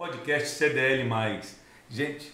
[0.00, 1.06] podcast CDL.
[1.90, 2.32] Gente,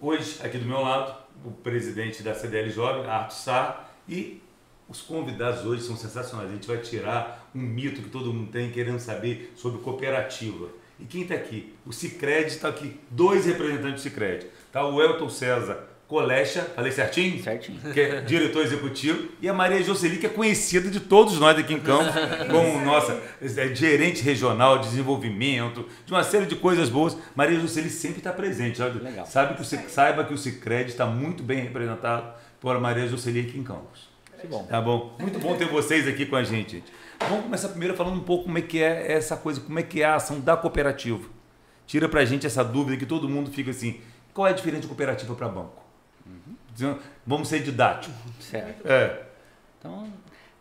[0.00, 1.12] hoje aqui do meu lado,
[1.44, 4.40] o presidente da CDL Jovem, Arthur Sá, e
[4.88, 6.48] os convidados hoje são sensacionais.
[6.48, 10.68] A gente vai tirar um mito que todo mundo tem querendo saber sobre cooperativa.
[11.00, 11.74] E quem está aqui?
[11.84, 14.46] O Cicred está aqui, dois representantes do Cicred.
[14.70, 17.40] Tá o Elton César, Colecha, falei certinho?
[17.40, 17.78] Certinho.
[17.94, 21.72] Que é diretor executivo, e a Maria Jocely, que é conhecida de todos nós aqui
[21.72, 22.12] em Campos,
[22.50, 27.16] como nossa é, gerente regional de desenvolvimento, de uma série de coisas boas.
[27.36, 28.78] Maria Jocely sempre está presente.
[28.78, 28.98] Sabe?
[28.98, 29.24] Legal.
[29.24, 33.56] Sabe que o, saiba que o Cicred está muito bem representado por Maria Jocely aqui
[33.56, 34.08] em Campos.
[34.40, 34.64] Que bom.
[34.64, 35.14] Tá bom?
[35.20, 36.92] Muito bom ter vocês aqui com a gente, gente.
[37.20, 40.02] Vamos começar primeiro falando um pouco como é que é essa coisa, como é que
[40.02, 41.22] é a ação da cooperativa.
[41.86, 44.00] Tira pra gente essa dúvida que todo mundo fica assim,
[44.34, 45.89] qual é a diferença de cooperativa para banco?
[47.26, 48.14] Vamos ser didáticos.
[48.40, 48.86] Certo.
[48.86, 49.22] É.
[49.78, 50.06] Então,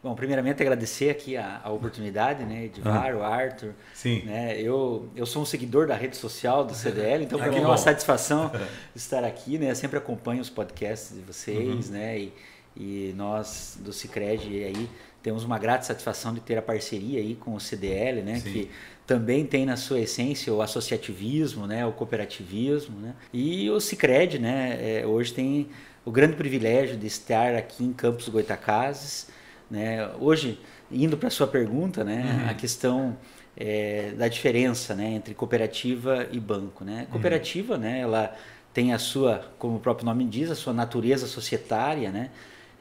[0.03, 3.73] bom, primeiramente agradecer aqui a, a oportunidade, né, Edvar, o Arthur.
[3.93, 4.23] Sim.
[4.23, 7.65] Né, eu, eu sou um seguidor da rede social do CDL, então para mim é
[7.65, 8.51] uma satisfação
[8.95, 9.71] estar aqui, né?
[9.71, 11.93] Eu sempre acompanho os podcasts de vocês, Uhum.
[11.93, 12.19] né?
[12.19, 12.33] E,
[12.77, 14.89] e nós do Cicred aí
[15.21, 18.39] temos uma grata satisfação de ter a parceria aí com o CDL, né?
[18.39, 18.51] Sim.
[18.53, 18.71] Que
[19.05, 21.85] também tem na sua essência o associativismo, né?
[21.85, 23.15] O cooperativismo, né?
[23.33, 24.77] E o Cicred, né?
[25.01, 25.67] é, hoje tem
[26.05, 29.27] o grande privilégio de estar aqui em Campos Goitacazes,
[29.69, 30.09] né?
[30.19, 30.59] Hoje,
[30.91, 32.41] indo para a sua pergunta, né?
[32.43, 32.49] Uhum.
[32.49, 33.17] A questão
[33.55, 35.11] é, da diferença, né?
[35.11, 37.07] Entre cooperativa e banco, né?
[37.11, 37.99] Cooperativa, né?
[37.99, 38.35] Ela
[38.73, 42.29] tem a sua, como o próprio nome diz, a sua natureza societária, né?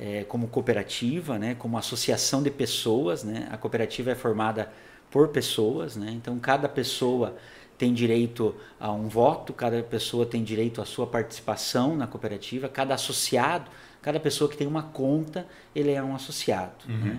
[0.00, 1.56] É, como cooperativa, né?
[1.58, 3.48] Como associação de pessoas, né?
[3.50, 4.70] A cooperativa é formada
[5.11, 6.11] por pessoas, né?
[6.12, 7.36] Então cada pessoa
[7.79, 12.93] tem direito a um voto, cada pessoa tem direito à sua participação na cooperativa, cada
[12.95, 13.70] associado,
[14.03, 16.85] cada pessoa que tem uma conta, ele é um associado.
[16.89, 17.19] Né?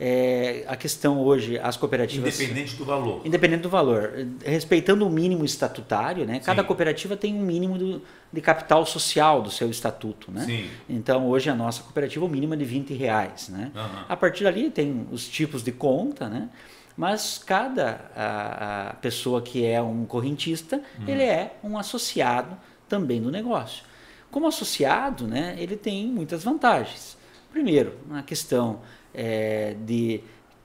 [0.00, 2.38] É, a questão hoje, as cooperativas.
[2.40, 3.20] Independente do valor.
[3.24, 4.12] Independente do valor,
[4.44, 6.38] respeitando o mínimo estatutário, né?
[6.38, 6.68] Cada Sim.
[6.68, 10.44] cooperativa tem um mínimo do- de capital social do seu estatuto, né?
[10.44, 10.68] Sim.
[10.88, 13.72] Então hoje a nossa cooperativa o mínimo é de 20 reais, né?
[13.74, 14.04] Aham.
[14.08, 16.48] A partir dali tem os tipos de conta, né?
[16.98, 23.30] Mas cada a, a pessoa que é um correntista, ele é um associado também do
[23.30, 23.84] negócio.
[24.32, 27.16] Como associado, né, ele tem muitas vantagens.
[27.52, 28.80] Primeiro, a questão
[29.14, 30.22] é, de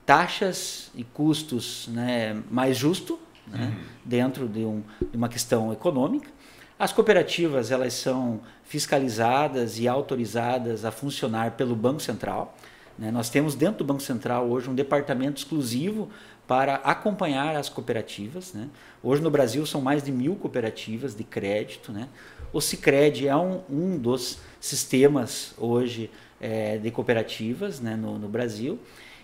[0.08, 6.32] taxas e custos né, mais justo, né, dentro de, um, de uma questão econômica.
[6.80, 12.58] As cooperativas elas são fiscalizadas e autorizadas a funcionar pelo Banco Central.
[12.98, 13.12] Né?
[13.12, 16.10] Nós temos dentro do Banco Central hoje um departamento exclusivo
[16.48, 18.54] para acompanhar as cooperativas.
[18.54, 18.70] né?
[19.02, 21.92] Hoje no Brasil são mais de mil cooperativas de crédito.
[21.92, 22.08] Né?
[22.52, 28.80] O Cicred é um, um dos sistemas hoje eh, de cooperativas né, no, no Brasil.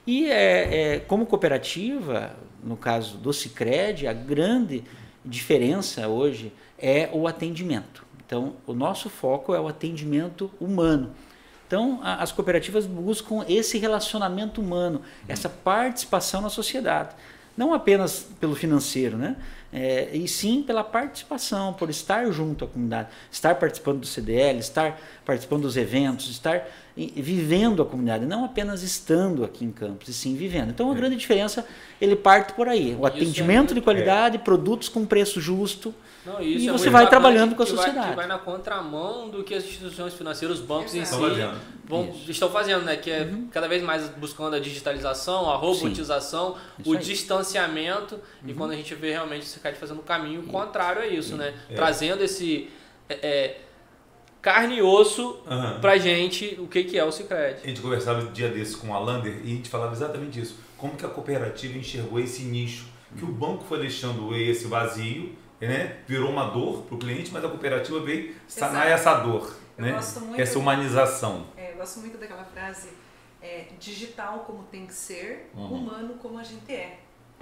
[0.07, 4.83] E é, é, como cooperativa, no caso do Cicred, a grande
[5.23, 8.05] diferença hoje é o atendimento.
[8.25, 11.11] Então, o nosso foco é o atendimento humano.
[11.69, 17.09] Então, a- as cooperativas buscam esse relacionamento humano, essa participação na sociedade.
[17.55, 19.35] Não apenas pelo financeiro, né?
[19.71, 24.99] É, e sim pela participação, por estar junto à comunidade, estar participando do CDL, estar
[25.23, 26.65] participando dos eventos, estar
[26.97, 30.71] vivendo a comunidade, não apenas estando aqui em Campos, e sim vivendo.
[30.71, 31.67] Então, a grande diferença,
[32.01, 32.97] ele parte por aí.
[32.99, 35.93] O é atendimento muito- de qualidade, produtos com preço justo,
[36.25, 38.09] Não, E isso é você vai trabalhando com a que vai- sociedade.
[38.09, 41.59] que vai na contramão do que as instituições financeiras, os bancos em si Estão fazendo.
[41.85, 42.97] vão, estão fazendo, né?
[42.97, 46.99] Que é cada vez mais buscando a digitalização, a robotização, o aí.
[46.99, 48.19] distanciamento.
[48.45, 51.53] E quando a gente vê realmente o Cicad fazendo o caminho contrário a isso, né?
[51.73, 52.69] Trazendo esse
[53.07, 53.57] é, é,
[54.41, 55.79] carne e osso Aham.
[55.79, 57.61] pra gente o que, que é o Cicred.
[57.63, 60.55] A gente conversava um dia desses com o Alander e a gente falava exatamente isso.
[60.77, 62.85] Como que a cooperativa enxergou esse nicho?
[63.17, 65.35] Que o banco foi deixando esse vazio,
[65.67, 65.97] né?
[66.07, 68.93] virou uma dor para o cliente, mas a cooperativa veio sanar Exato.
[69.09, 69.55] essa dor.
[69.77, 69.91] Eu né?
[69.93, 71.45] gosto muito- Essa humanização.
[71.57, 72.89] É, eu gosto muito daquela frase
[73.41, 75.73] é, digital como tem que ser, Uhum.
[75.73, 76.99] humano como a gente é.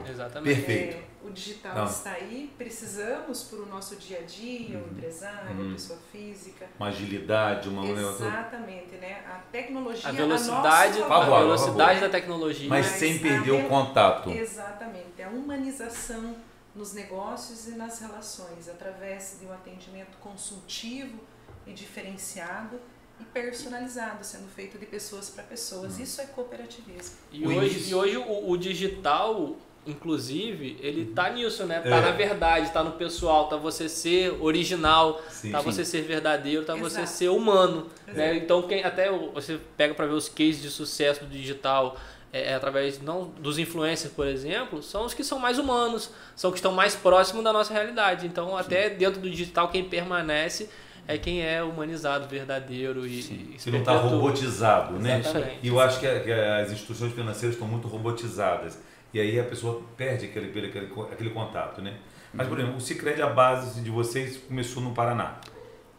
[0.07, 0.56] Exatamente.
[0.62, 0.95] Perfeito.
[0.97, 1.86] É, o digital Não.
[1.86, 5.69] está aí, precisamos para o nosso dia a dia, o empresário, Uhum.
[5.71, 6.68] a pessoa física.
[6.80, 7.83] Uma agilidade, uma.
[7.88, 9.24] Exatamente, né?
[9.27, 11.39] A tecnologia, A velocidade, favor, a favor.
[11.39, 12.69] velocidade da tecnologia.
[12.69, 14.30] Mas Mas sem a perder o contato.
[14.30, 16.36] Exatamente, a humanização
[16.77, 21.19] nos negócios e nas relações, através de um atendimento consultivo
[21.65, 22.79] e diferenciado,
[23.19, 25.97] e personalizado, sendo feito de pessoas para pessoas.
[26.00, 27.15] Isso é cooperativismo.
[27.31, 29.56] E O hoje, e hoje o, o digital,
[29.88, 31.79] inclusive, ele tá nisso, né?
[31.81, 32.01] Tá É.
[32.01, 35.65] na verdade, tá no pessoal, tá você ser original, Sim, tá sim.
[35.65, 37.07] você ser verdadeiro, tá você Exato.
[37.18, 37.88] ser humano.
[38.06, 38.38] Né?
[38.38, 41.97] Então quem até você pega para ver os cases de sucesso do digital
[42.38, 46.50] é, é através não dos influencers, por exemplo, são os que são mais humanos, são
[46.50, 48.25] os que estão mais próximos da nossa realidade.
[48.28, 50.69] Então até dentro do digital quem permanece
[51.07, 53.19] é quem é humanizado, verdadeiro e,
[53.56, 55.19] e se não está robotizado, né?
[55.19, 55.60] Exatamente.
[55.63, 58.78] E eu acho que, a- que as instituições financeiras estão muito robotizadas.
[59.13, 61.94] E aí a pessoa perde aquele, aquele, aquele, aquele contato, né?
[62.33, 65.38] Mas, por exemplo, o Cicred, a base de vocês começou no Paraná.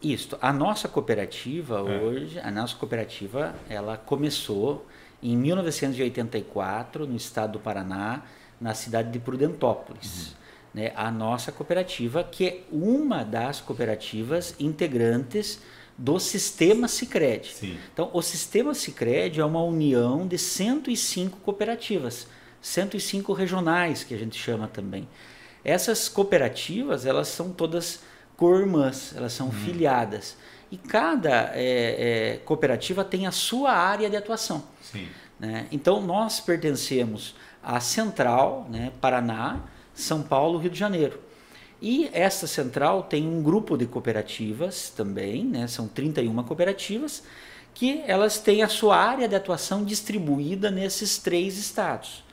[0.00, 1.98] Isto, a nossa cooperativa É.
[2.00, 4.86] hoje, a nossa cooperativa, ela começou
[5.22, 8.22] em 1984 no estado do Paraná,
[8.60, 10.34] na cidade de Prudentópolis.
[10.72, 10.92] Né?
[10.94, 15.60] A nossa cooperativa, que é uma das cooperativas integrantes
[15.96, 17.78] do sistema Sicredi.
[17.92, 22.28] Então, o sistema Sicredi é uma união de 105 cooperativas,
[22.62, 25.08] 105 regionais que a gente chama também.
[25.64, 28.00] Essas cooperativas, elas são todas
[28.36, 30.36] co-irmãs, elas são filiadas.
[30.70, 34.64] E cada é, é, cooperativa tem a sua área de atuação.
[34.82, 35.08] Sim.
[35.38, 35.66] né?
[35.72, 39.60] Então, nós pertencemos à Central, né, Paraná,
[39.94, 41.20] São Paulo, Rio de Janeiro.
[41.80, 47.22] E essa central tem um grupo de cooperativas também, né, são 31 cooperativas,
[47.72, 52.24] que elas têm a sua área de atuação distribuída nesses três estados.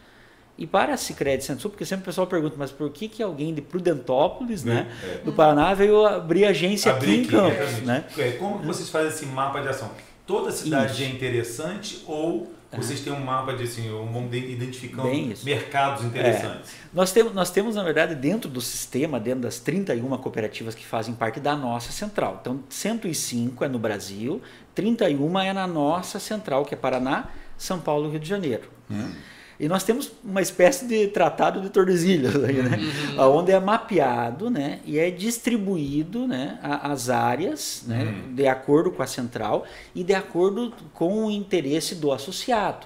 [0.58, 3.54] E para a Cicred Centro-Sul, porque sempre o pessoal pergunta, mas por que, que alguém
[3.54, 5.18] de Prudentópolis, né, É.
[5.26, 7.86] do Paraná, veio abrir agência aqui Abrir em Campos, exatamente.
[7.86, 8.06] né?
[8.18, 9.92] É, Como vocês fazem esse mapa de ação?
[10.26, 11.04] Toda cidade Isso.
[11.04, 15.08] é interessante ou vocês têm um mapa de assim, vamos de- identificando
[15.44, 16.72] mercados interessantes?
[16.94, 21.14] Nós temos, nós temos, na verdade, dentro do sistema, dentro das 31 cooperativas que fazem
[21.14, 22.40] parte da nossa central.
[22.42, 24.42] Então, 105 é no Brasil,
[24.74, 28.64] 31 é na nossa central, que é Paraná, São Paulo e Rio de Janeiro.
[28.90, 29.12] né?
[29.60, 32.78] E nós temos uma espécie de tratado de Tordesilhas, aí, né?
[33.18, 34.80] onde é mapeado né?
[34.86, 36.60] e é distribuído né?
[36.62, 38.14] as áreas né?
[38.34, 42.86] de acordo com a central e de acordo com o interesse do associado.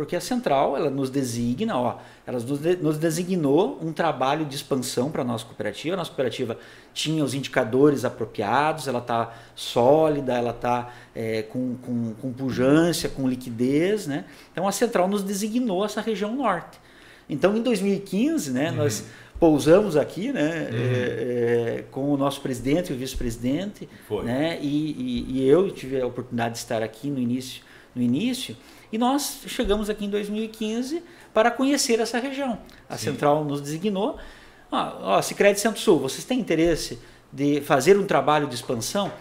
[0.00, 4.56] Porque a central, ela nos designa, ó, ela nos, de- nos designou um trabalho de
[4.56, 5.94] expansão para a nossa cooperativa.
[5.94, 6.56] A nossa cooperativa
[6.94, 10.90] tinha os indicadores apropriados, ela está sólida, ela está
[11.50, 14.06] com, com, com pujança, com liquidez.
[14.06, 14.24] Né?
[14.50, 16.80] Então a central nos designou essa região norte.
[17.28, 19.04] Então em 2015, né, nós
[19.38, 23.86] pousamos aqui né, é, é, com o nosso presidente e o vice-presidente,
[24.24, 27.62] né, e, e, e eu tive a oportunidade de estar aqui no início,
[27.94, 28.56] no início
[28.92, 31.02] e nós chegamos aqui em 2015
[31.32, 32.58] para conhecer essa região.
[32.88, 33.06] A Sim.
[33.10, 34.18] central nos designou.
[34.70, 36.98] Ó, ó, Sicredi Centro-Sul, vocês têm interesse
[37.32, 39.12] de fazer um trabalho de expansão?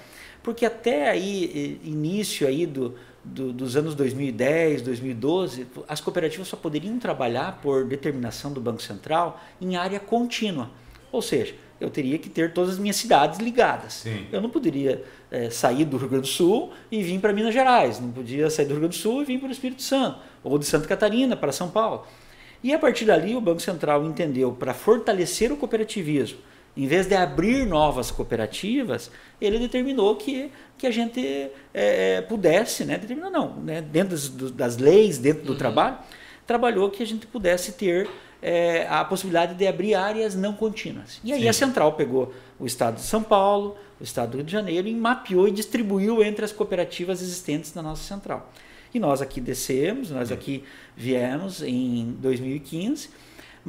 [0.42, 6.98] Porque até aí, início aí do, do- dos anos 2010, 2012, as cooperativas só poderiam
[6.98, 10.70] trabalhar por determinação do Banco Central em área contínua.
[11.12, 13.94] Ou seja, eu teria que ter todas as minhas cidades ligadas.
[13.94, 14.28] Sim.
[14.32, 18.00] Eu não poderia eh, sair do Rio Grande do Sul e vir para Minas Gerais.
[18.00, 20.20] Não podia sair do Rio Grande do Sul e vir para o Espírito Santo.
[20.44, 22.06] Ou de Santa Catarina para São Paulo.
[22.64, 26.40] E a partir dali, o Banco Central entendeu para fortalecer o cooperativismo,
[26.76, 29.12] em vez de abrir novas cooperativas,
[29.42, 34.30] ele determinou que, que a gente eh, eh, pudesse, né, determinou não, né, dentro das,
[34.52, 35.98] das leis, dentro do trabalho,
[36.46, 38.10] trabalhou que a gente pudesse ter
[38.42, 41.20] eh, a possibilidade de abrir áreas não contínuas.
[41.24, 41.48] E aí Sim.
[41.50, 44.94] a central pegou o estado de São Paulo, o estado do Rio de Janeiro e
[44.94, 48.52] mapeou e distribuiu entre as cooperativas existentes na nossa central.
[48.94, 50.64] E nós aqui descemos, nós aqui
[50.96, 53.10] viemos em 2015,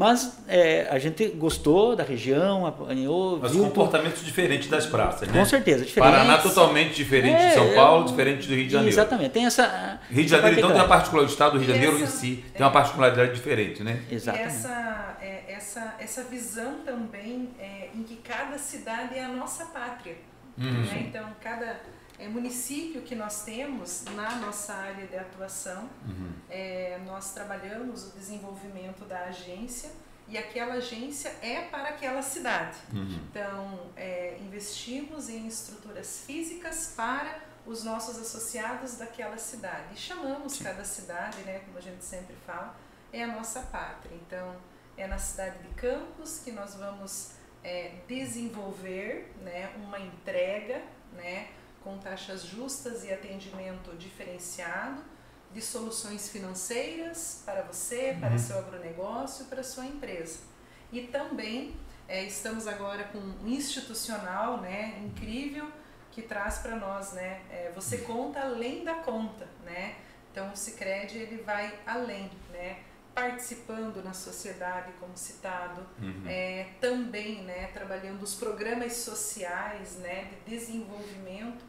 [0.01, 5.39] mas eh, a gente gostou da região, apanhou, Mas viu comportamentos diferentes das praças, né?
[5.39, 6.11] com certeza, diferente.
[6.11, 8.95] Paraná totalmente diferente de É, São Paulo, diferente do Rio de Janeiro.
[8.95, 10.01] Exatamente, tem essa.
[10.11, 11.31] Rio de Janeiro, então, tem uma particularidade.
[11.31, 14.01] o estado do Rio de Janeiro em essa- si tem uma particularidade diferente, né?
[14.11, 14.49] Exatamente.
[14.49, 19.67] E essa, é, essa, essa visão também é, em que cada cidade é a nossa
[19.67, 20.17] pátria.
[20.57, 20.65] Uhum.
[20.83, 21.05] né?
[21.09, 21.77] Então, cada
[22.21, 26.33] é, município que nós temos na nossa área de atuação, Uhum.
[26.49, 29.91] é, nós trabalhamos o desenvolvimento da agência
[30.29, 32.79] e aquela agência é para aquela cidade.
[32.93, 33.21] Uhum.
[33.29, 39.95] Então, é, investimos em estruturas físicas para os nossos associados daquela cidade.
[39.95, 42.77] E chamamos cada cidade, né, como a gente sempre fala,
[43.13, 44.15] é a nossa pátria.
[44.15, 44.57] Então,
[44.97, 47.33] é na cidade de Campos que nós vamos
[47.65, 51.49] é, desenvolver né, uma entrega né,
[51.83, 55.03] com taxas justas e atendimento diferenciado
[55.53, 60.41] de soluções financeiras para você, para seu agronegócio, para sua empresa.
[60.93, 61.75] E também
[62.07, 65.71] é, estamos agora com um institucional né, incrível,
[66.13, 67.41] que traz para nós, né?
[67.51, 69.95] É, você conta além da conta, né?
[70.33, 72.81] Então o Sicredi ele vai além, né?
[73.15, 76.25] Participando na sociedade, como citado, Uhum.
[76.27, 77.69] é, também, né?
[77.69, 80.31] Trabalhando os programas sociais, né?
[80.47, 81.65] De desenvolvimento.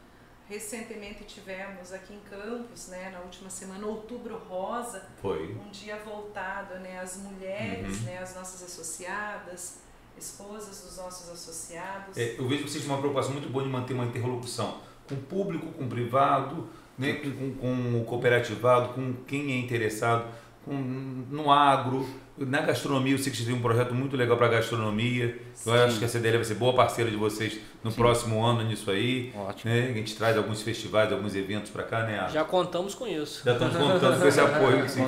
[0.56, 3.08] Recentemente tivemos aqui em Campos, né?
[3.10, 5.54] Na última semana, Outubro Rosa, Foi.
[5.54, 8.04] um dia voltado né, às mulheres, Uhum.
[8.04, 9.78] né, às nossas associadas,
[10.18, 12.18] esposas dos nossos associados.
[12.18, 15.14] É, eu vejo que vocês têm uma preocupação muito boa de manter uma interlocução com
[15.14, 16.68] o público, com o privado,
[16.98, 20.26] né, com, com- com o cooperativado, com quem é interessado,
[20.64, 22.06] com, no agro,
[22.38, 23.14] na gastronomia.
[23.14, 25.38] Eu sei que vocês têm um projeto muito legal para a gastronomia.
[25.64, 28.90] Eu acho que a CDL vai ser boa parceira de vocês no próximo ano nisso
[28.90, 29.32] aí.
[29.36, 29.72] Ótimo.
[29.72, 29.88] Né?
[29.90, 32.28] A gente traz alguns festivais, alguns eventos para cá, né?
[32.32, 33.42] Já contamos com isso.
[33.44, 35.00] Já estamos contando com esse apoio que se.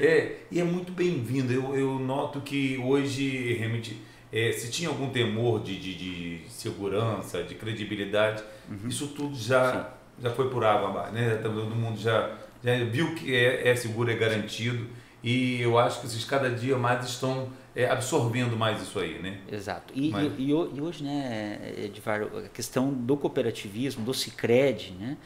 [0.00, 1.52] É, e é muito bem-vindo.
[1.52, 4.00] Eu, eu noto que hoje, realmente,
[4.32, 8.42] é, se tinha algum temor de, de, de segurança, de credibilidade,
[8.88, 9.90] isso tudo já,
[10.22, 11.12] já foi por água abaixo.
[11.12, 11.36] Né?
[11.36, 12.30] Todo mundo já,
[12.62, 14.86] já viu que é, é seguro, é garantido.
[15.22, 19.38] E eu acho que vocês cada dia mais estão é, absorvendo mais isso aí, né?
[19.52, 19.92] Exato.
[19.94, 25.16] E, Mas- e, e ho- hoje, né, Edvar, a questão do cooperativismo, do Cicred, né,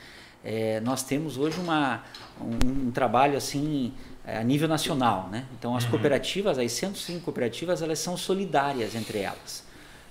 [0.44, 2.02] é, nós temos hoje uma,
[2.40, 3.92] um, um trabalho assim
[4.26, 5.28] é, a nível nacional.
[5.30, 5.46] Né?
[5.58, 9.64] Então, as cooperativas, as 105 cooperativas, elas são solidárias entre elas.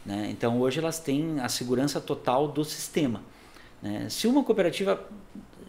[0.06, 0.30] Né?
[0.32, 3.22] Então, hoje elas têm a segurança total do sistema.
[3.82, 4.08] Né?
[4.10, 5.00] Se uma cooperativa,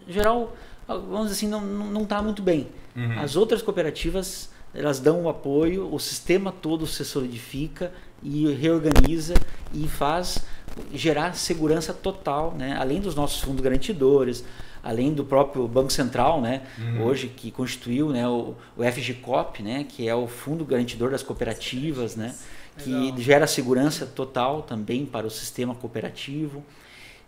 [0.08, 3.18] geral, vamos dizer assim, não está muito bem, Uhum.
[3.18, 9.34] as outras cooperativas elas dão o apoio, o sistema todo se solidifica e reorganiza
[9.72, 10.44] e faz
[10.92, 12.76] gerar segurança total, né?
[12.76, 14.44] além dos nossos fundos garantidores,
[14.82, 16.62] além do próprio Banco Central, né?
[17.00, 18.26] hoje que constituiu né?
[18.28, 19.86] o, o FGCOP, né?
[19.88, 22.34] que é o fundo garantidor das cooperativas, né?
[22.78, 23.18] que Legal.
[23.18, 26.64] gera segurança total também para o sistema cooperativo.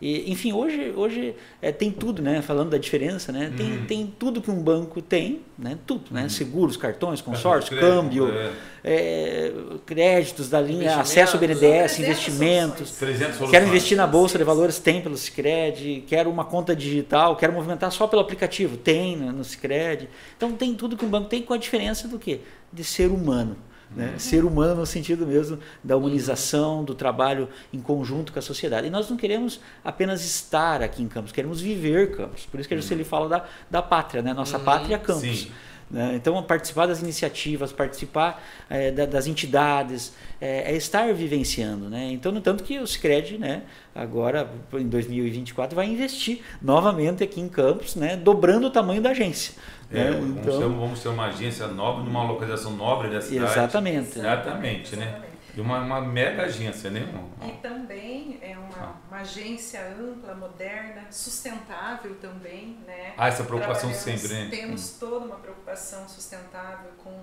[0.00, 2.42] E, enfim, hoje, hoje é, tem tudo, né?
[2.42, 3.50] Falando da diferença, né?
[3.56, 3.86] Tem, Uhum.
[3.86, 5.78] tem tudo que um banco tem, né?
[5.86, 6.28] Tudo, né?
[6.28, 8.52] Seguros, cartões, consórcio, Crédito, câmbio, é.
[8.84, 9.52] é,
[9.86, 12.90] créditos da linha, acesso ao BNDES, 300 investimentos.
[12.92, 13.50] 300 soluções.
[13.50, 16.04] Quero investir na bolsa de valores, tem pelo Sicredi.
[16.06, 20.10] Quero uma conta digital, quero movimentar só pelo aplicativo, tem né, no Sicredi.
[20.36, 22.40] Então tem tudo que um banco tem com a diferença do quê?
[22.70, 23.56] De ser humano.
[23.94, 24.14] Né?
[24.18, 28.88] Ser humano no sentido mesmo da humanização, do trabalho em conjunto com a sociedade.
[28.88, 32.46] E nós não queremos apenas estar aqui em Campos, queremos viver Campos.
[32.46, 34.34] Por isso que a Juscelie fala da, da pátria, né?
[34.34, 35.22] Nossa pátria é Campos.
[35.42, 35.50] Sim.
[35.88, 36.14] né?
[36.16, 38.42] Então, participar das iniciativas, participar
[38.90, 41.88] da- das entidades, eh, é estar vivenciando.
[41.88, 42.10] Né?
[42.10, 43.62] Então, no tanto que o Sicredi, né,
[43.94, 49.54] agora, em 2024, vai investir novamente aqui em Campos, né, dobrando o tamanho da agência.
[49.90, 50.10] É, né?
[50.12, 53.52] vamos, ter, vamos ter uma agência nova, numa localização nobre da cidade.
[53.52, 54.18] Exatamente.
[54.18, 55.06] Exatamente, né?
[55.06, 55.36] Exatamente.
[55.56, 57.08] E uma, uma mega agência, né?
[57.42, 63.14] E também é uma, uma agência ampla, moderna, sustentável também, né?
[63.16, 64.48] Ah, essa preocupação sempre, né?
[64.50, 67.22] Temos toda uma preocupação sustentável com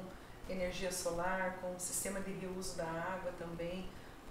[0.49, 3.85] energia solar, com o sistema de reuso da água também,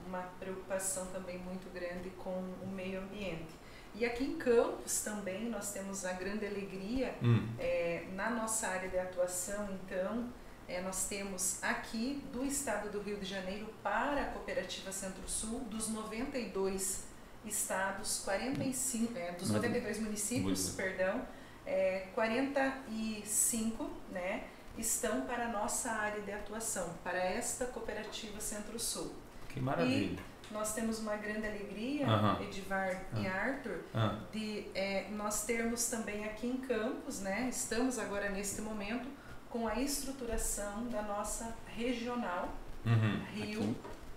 [0.04, 3.61] uma preocupação também muito grande com o meio ambiente.
[3.94, 8.88] E aqui em Campos também nós temos a grande alegria Hum, é, na nossa área
[8.88, 10.28] de atuação, então,
[10.66, 15.88] é, nós temos aqui do estado do Rio de Janeiro para a Cooperativa Centro-Sul, dos
[15.88, 17.04] 92
[17.44, 20.76] estados, 45, é, dos 92 municípios, Muito.
[20.76, 21.26] perdão,
[21.66, 24.44] é, 45 né,
[24.78, 29.12] estão para a nossa área de atuação, para esta Cooperativa Centro-Sul.
[29.48, 30.31] que maravilha.
[30.52, 32.42] Nós temos uma grande alegria, Aham.
[32.42, 37.48] Edivar e Arthur, Ah, de é, nós termos também aqui em Campos, né?
[37.50, 39.08] Estamos agora neste momento
[39.48, 42.48] com a estruturação da nossa regional
[42.84, 43.20] uhum.
[43.34, 43.76] Rio,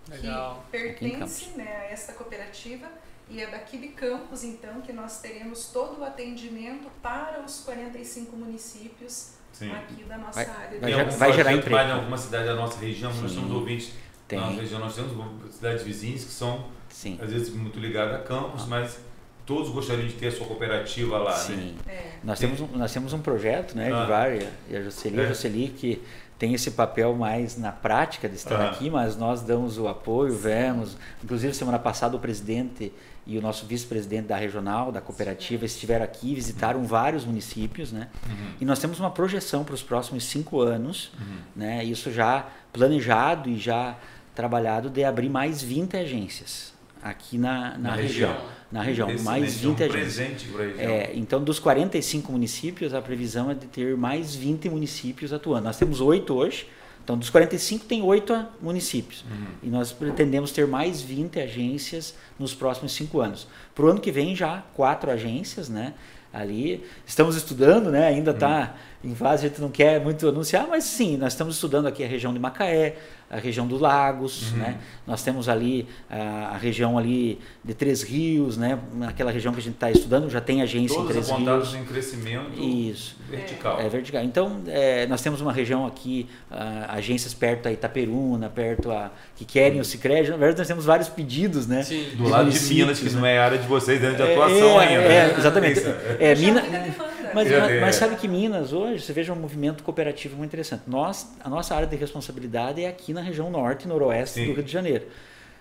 [0.09, 0.65] Legal.
[0.71, 2.87] que Aqui em pertence né, a esta cooperativa
[3.29, 8.35] e é daqui de Campos então que nós teremos todo o atendimento para os 45
[8.35, 9.71] municípios Sim.
[9.71, 10.79] aqui da nossa Vai- área.
[10.79, 11.77] vai vai gerar emprego.
[11.77, 13.37] em alguma cidade da nossa região, nós Sim.
[13.39, 13.93] temos ouvintes
[14.27, 14.39] Tem.
[14.39, 15.11] na região, nós temos
[15.53, 17.19] cidades vizinhas que são, Sim.
[17.21, 18.97] às vezes, muito ligadas a campos, mas
[19.45, 21.37] todos gostariam de ter a sua cooperativa lá, né?
[21.37, 21.75] Sim.
[21.87, 24.01] É, Nós temos, um, nós temos um projeto, né, Ah.
[24.01, 25.23] Edvar e a- e a Jocely, É.
[25.25, 26.01] a Jocely que
[26.39, 28.71] tem esse papel mais na prática de estar Ah.
[28.71, 30.97] aqui, mas nós damos o apoio, vemos.
[31.23, 32.91] Inclusive, semana passada, o presidente
[33.27, 38.09] e o nosso vice-presidente da regional, da cooperativa, estiveram aqui, visitaram vários municípios, né?
[38.27, 38.47] Uhum.
[38.61, 41.37] E nós temos uma projeção para os próximos cinco anos, Uhum.
[41.55, 41.83] né?
[41.83, 43.95] Isso já planejado e já
[44.35, 46.75] trabalhado de abrir mais 20 agências
[47.05, 48.35] aqui na, na, região.
[48.71, 50.17] Na região, Excelente, mais 20 é um agências.
[50.17, 50.89] região.
[50.89, 55.65] É, então, dos 45 municípios, a previsão é de ter mais 20 municípios atuando.
[55.65, 56.67] Nós temos oito hoje,
[57.03, 59.23] Então, dos 45 tem oito municípios.
[59.61, 63.47] E nós pretendemos ter mais 20 agências nos próximos cinco anos.
[63.75, 65.93] Para o ano que vem já quatro agências, né?
[66.33, 68.07] Ali estamos estudando, né?
[68.07, 71.87] Ainda está em fase, a gente não quer muito anunciar, mas sim, nós estamos estudando
[71.87, 72.95] aqui a região de Macaé,
[73.29, 74.57] a região do Lagos, Uhum.
[74.59, 74.77] né?
[75.05, 78.77] Nós temos ali a, a região ali de Três Rios, né?
[78.93, 81.81] Naquela região que a gente está estudando, já tem agência em Todos Três apontados Rios.
[81.81, 83.15] em crescimento Isso.
[83.29, 83.79] vertical.
[83.81, 84.23] É vertical.
[84.23, 89.43] Então, é, nós temos uma região aqui, ah, agências perto da Itaperuna, perto a, que
[89.43, 90.29] querem o Cicred.
[90.29, 91.81] Na verdade, nós temos vários pedidos, né?
[91.83, 92.05] Sim.
[92.15, 93.11] Do lado de Minas, que né?
[93.19, 95.01] não é área de vocês, dentro de É, atuação é, ainda.
[95.03, 95.35] é, né?
[95.37, 95.79] exatamente.
[96.19, 97.31] É, Já Mina- muita demanda.
[97.33, 97.81] mas, É, mas- é.
[97.81, 100.83] mas sabe que Minas hoje, você veja um movimento cooperativo muito interessante.
[100.87, 104.47] Nós, a nossa área de responsabilidade é aqui na região norte e noroeste Sim.
[104.47, 105.05] do Rio de Janeiro.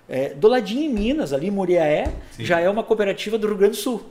[0.08, 2.44] É, do ladinho em Minas, ali em Muriaé, Sim.
[2.44, 4.04] já é uma cooperativa do Rio Grande do Sul.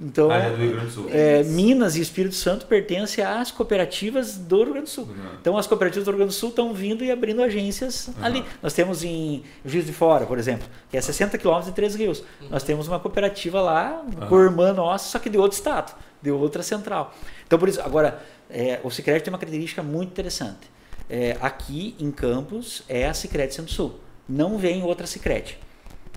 [0.00, 1.06] Então, Área do Rio Grande do Sul.
[1.10, 5.04] é, Minas e Espírito Santo pertencem às cooperativas do Rio Grande do Sul.
[5.04, 5.30] Uhum.
[5.40, 8.44] Então as cooperativas do Rio Grande do Sul estão vindo e abrindo agências ali.
[8.62, 12.22] Nós temos em Juiz de Fora, por exemplo, que é 60 quilômetros de Três Rios.
[12.48, 16.62] Nós temos uma cooperativa lá, por irmã nossa, só que de outro estado, de outra
[16.62, 17.12] central.
[17.46, 20.70] Então por isso, agora, é, o Sicredi tem uma característica muito interessante.
[21.08, 23.98] É, aqui em Campos é a Sicredi Centro-Sul.
[24.28, 25.58] Não vem outra Sicredi.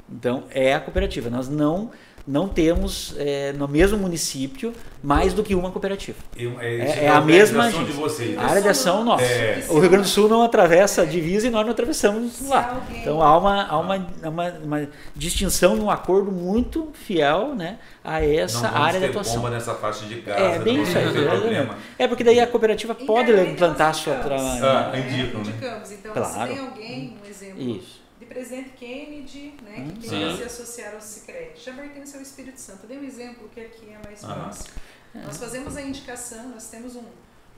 [0.09, 1.29] Então é a cooperativa.
[1.29, 1.91] Nós não
[2.27, 4.73] não temos é, no mesmo município
[5.03, 6.17] mais do que uma cooperativa.
[6.37, 8.37] Eu- É, isso é a a mesma organização de vocês.
[8.37, 9.23] A área de ação nossa.
[9.23, 9.65] É.
[9.69, 12.75] O Rio Grande do Sul não atravessa a divisa e nós não atravessamos Se lá.
[12.75, 17.79] alguém- Então há uma, há uma, uma, uma distinção e um acordo muito fiel né,
[18.03, 19.35] a essa área de atuação.
[19.37, 21.67] bomba nessa faixa de Gaza, É bem não isso aí.
[21.97, 24.15] É porque daí a cooperativa pode Internamente implantar a sua.
[24.15, 24.35] Tra...
[24.35, 25.49] Ah, indicam, né?
[25.49, 25.91] Indicamos.
[25.91, 26.29] Então, Claro.
[26.51, 28.00] se tem alguém, um exemplo, Isso.
[28.31, 32.59] De Presidente Kennedy, né, Hum, que queira se associar ao Sicredi, já pertence ao Espírito
[32.59, 32.87] Santo.
[32.87, 34.43] Dei um exemplo que aqui é mais Aham.
[34.43, 34.69] próximo.
[35.13, 37.03] Nós fazemos a indicação, nós temos um,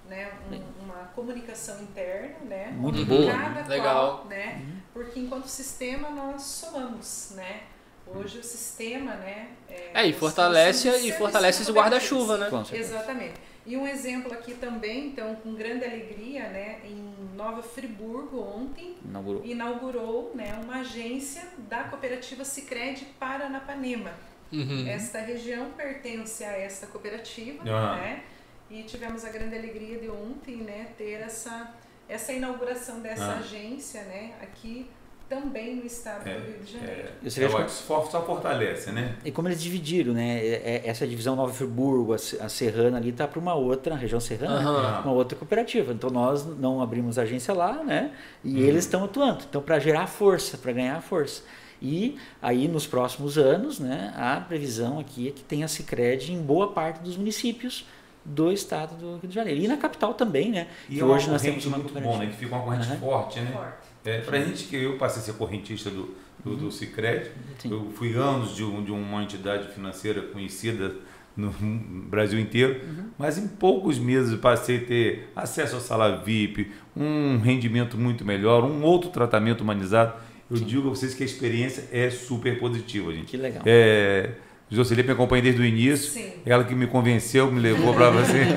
[0.09, 3.67] né, um- uma comunicação interna, né, Muito boa, cada?
[3.67, 4.17] Legal.
[4.17, 7.61] qual, né, porque enquanto sistema nós somamos, né.
[8.05, 12.49] Hoje o sistema, né, É, e nós fortalece, somos e fortalece serviço guarda-chuva, né?
[12.73, 13.35] Exatamente.
[13.65, 19.45] E um exemplo aqui também, então, com grande alegria, né, em Nova Friburgo ontem Inaugurou.
[19.45, 24.11] inaugurou, né, uma agência da cooperativa Sicredi Paranapanema.
[24.51, 24.85] Uhum.
[24.87, 27.95] Esta região pertence a esta cooperativa, Ah.
[27.95, 28.23] né?
[28.69, 31.73] E tivemos a grande alegria de ontem, né, ter essa
[32.09, 33.37] essa inauguração dessa Ah.
[33.39, 34.89] agência, né, aqui
[35.35, 37.09] também no estado É, do Rio de Janeiro.
[37.21, 39.15] E você É, veja é, só, só fortalece, né?
[39.25, 40.37] E como eles dividiram, né?
[40.39, 43.93] é- é- Essa divisão Nova Friburgo, a Se- a Serrana ali está para uma outra,
[43.95, 44.67] a região serrana, né?
[44.87, 45.01] Aham.
[45.05, 45.93] uma outra cooperativa.
[45.93, 48.11] Então nós não abrimos agência lá, né?
[48.43, 48.59] E Uhum.
[48.67, 49.43] eles estão atuando.
[49.49, 51.41] Então para gerar força, para ganhar força.
[51.81, 54.13] E aí nos próximos anos, né?
[54.15, 57.85] A previsão aqui é que tenha Sicredi em boa parte dos municípios
[58.25, 59.59] do estado do Rio de Janeiro.
[59.59, 60.67] E na capital também, né?
[60.89, 62.27] E que é hoje nós temos uma muito bom, né?
[62.27, 62.97] Que fica uma corrente Aham.
[62.99, 63.51] forte, né?
[63.51, 63.82] Forte.
[64.05, 66.13] É, pra gente que eu passei a ser correntista do,
[66.43, 67.71] do, do Cicred, Sim.
[67.71, 70.93] eu fui anos de, um, de uma entidade financeira conhecida
[71.35, 71.51] no
[72.09, 72.81] Brasil inteiro,
[73.17, 78.63] mas em poucos meses passei a ter acesso à sala VIP, um rendimento muito melhor,
[78.63, 80.13] um outro tratamento humanizado.
[80.51, 83.25] Eu digo a vocês que a experiência é super positiva, gente.
[83.25, 83.63] Que legal.
[83.65, 84.31] É,
[84.69, 86.33] Jocely me acompanha desde o início, Sim.
[86.45, 88.39] ela que me convenceu, me levou para você.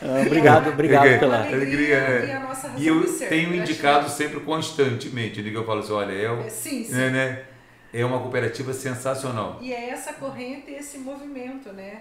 [0.00, 1.40] Ah, obrigado, obrigado pela.
[1.42, 1.56] Alegria
[2.06, 5.80] Alegria, e a nossa razão E eu tenho indicado sempre constantemente, né, que eu falo
[5.80, 6.92] assim, olha, é, o- É, Sim, sim.
[6.94, 7.42] né, né,
[7.92, 9.58] é uma cooperativa sensacional.
[9.60, 11.98] E é essa corrente, esse movimento, né?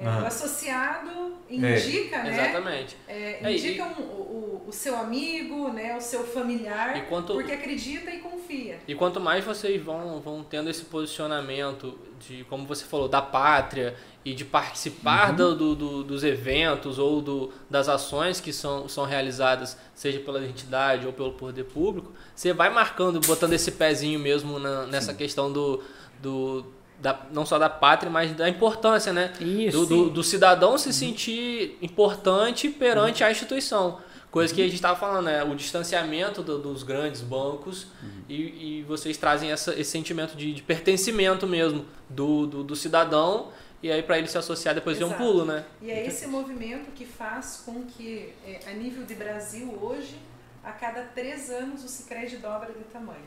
[0.00, 0.22] É, Aham.
[0.22, 2.32] O associado indica, né?
[2.32, 2.96] Exatamente.
[3.06, 5.96] É, É, e- indica um- o, o- seu amigo, né?
[5.96, 8.78] O seu familiar, E quanto- porque acredita e confia.
[8.88, 13.94] E quanto mais vocês vão, vão tendo esse posicionamento de, como você falou, da pátria
[14.24, 19.04] e de participar do, do- do- dos eventos ou do, das ações que são, são
[19.04, 24.58] realizadas, seja pela entidade ou pelo poder público, você vai marcando, botando esse pezinho mesmo
[24.58, 25.82] na- nessa questão do,
[26.22, 26.64] do
[27.00, 29.32] da, não só da pátria, mas da importância, né?
[29.40, 29.86] Isso.
[29.86, 33.98] do, do, do cidadão se sentir importante perante a instituição.
[34.30, 35.42] Coisa que a gente estava falando, né?
[35.42, 37.88] O distanciamento do- dos grandes bancos
[38.28, 43.48] e, e vocês trazem essa, esse sentimento de, de pertencimento mesmo do, do, do cidadão
[43.82, 45.64] e aí para ele se associar depois vem um pulo, né?
[45.82, 50.14] E é esse movimento que faz com que, é, a nível de Brasil hoje,
[50.62, 53.24] a cada três anos o Cicred dobra de tamanho.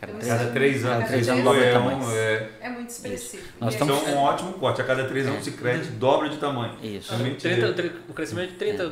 [0.00, 2.10] Cada três Cada é três anos, cada três anos dobra de é, tamanho.
[2.12, 3.42] é, É muito expressivo.
[3.60, 4.80] Nós estamos- então é um ótimo corte.
[4.82, 6.76] A cada três anos o Cicred dobra de tamanho.
[6.82, 7.14] Isso.
[7.38, 8.90] 30, é- tri- o crescimento de 30,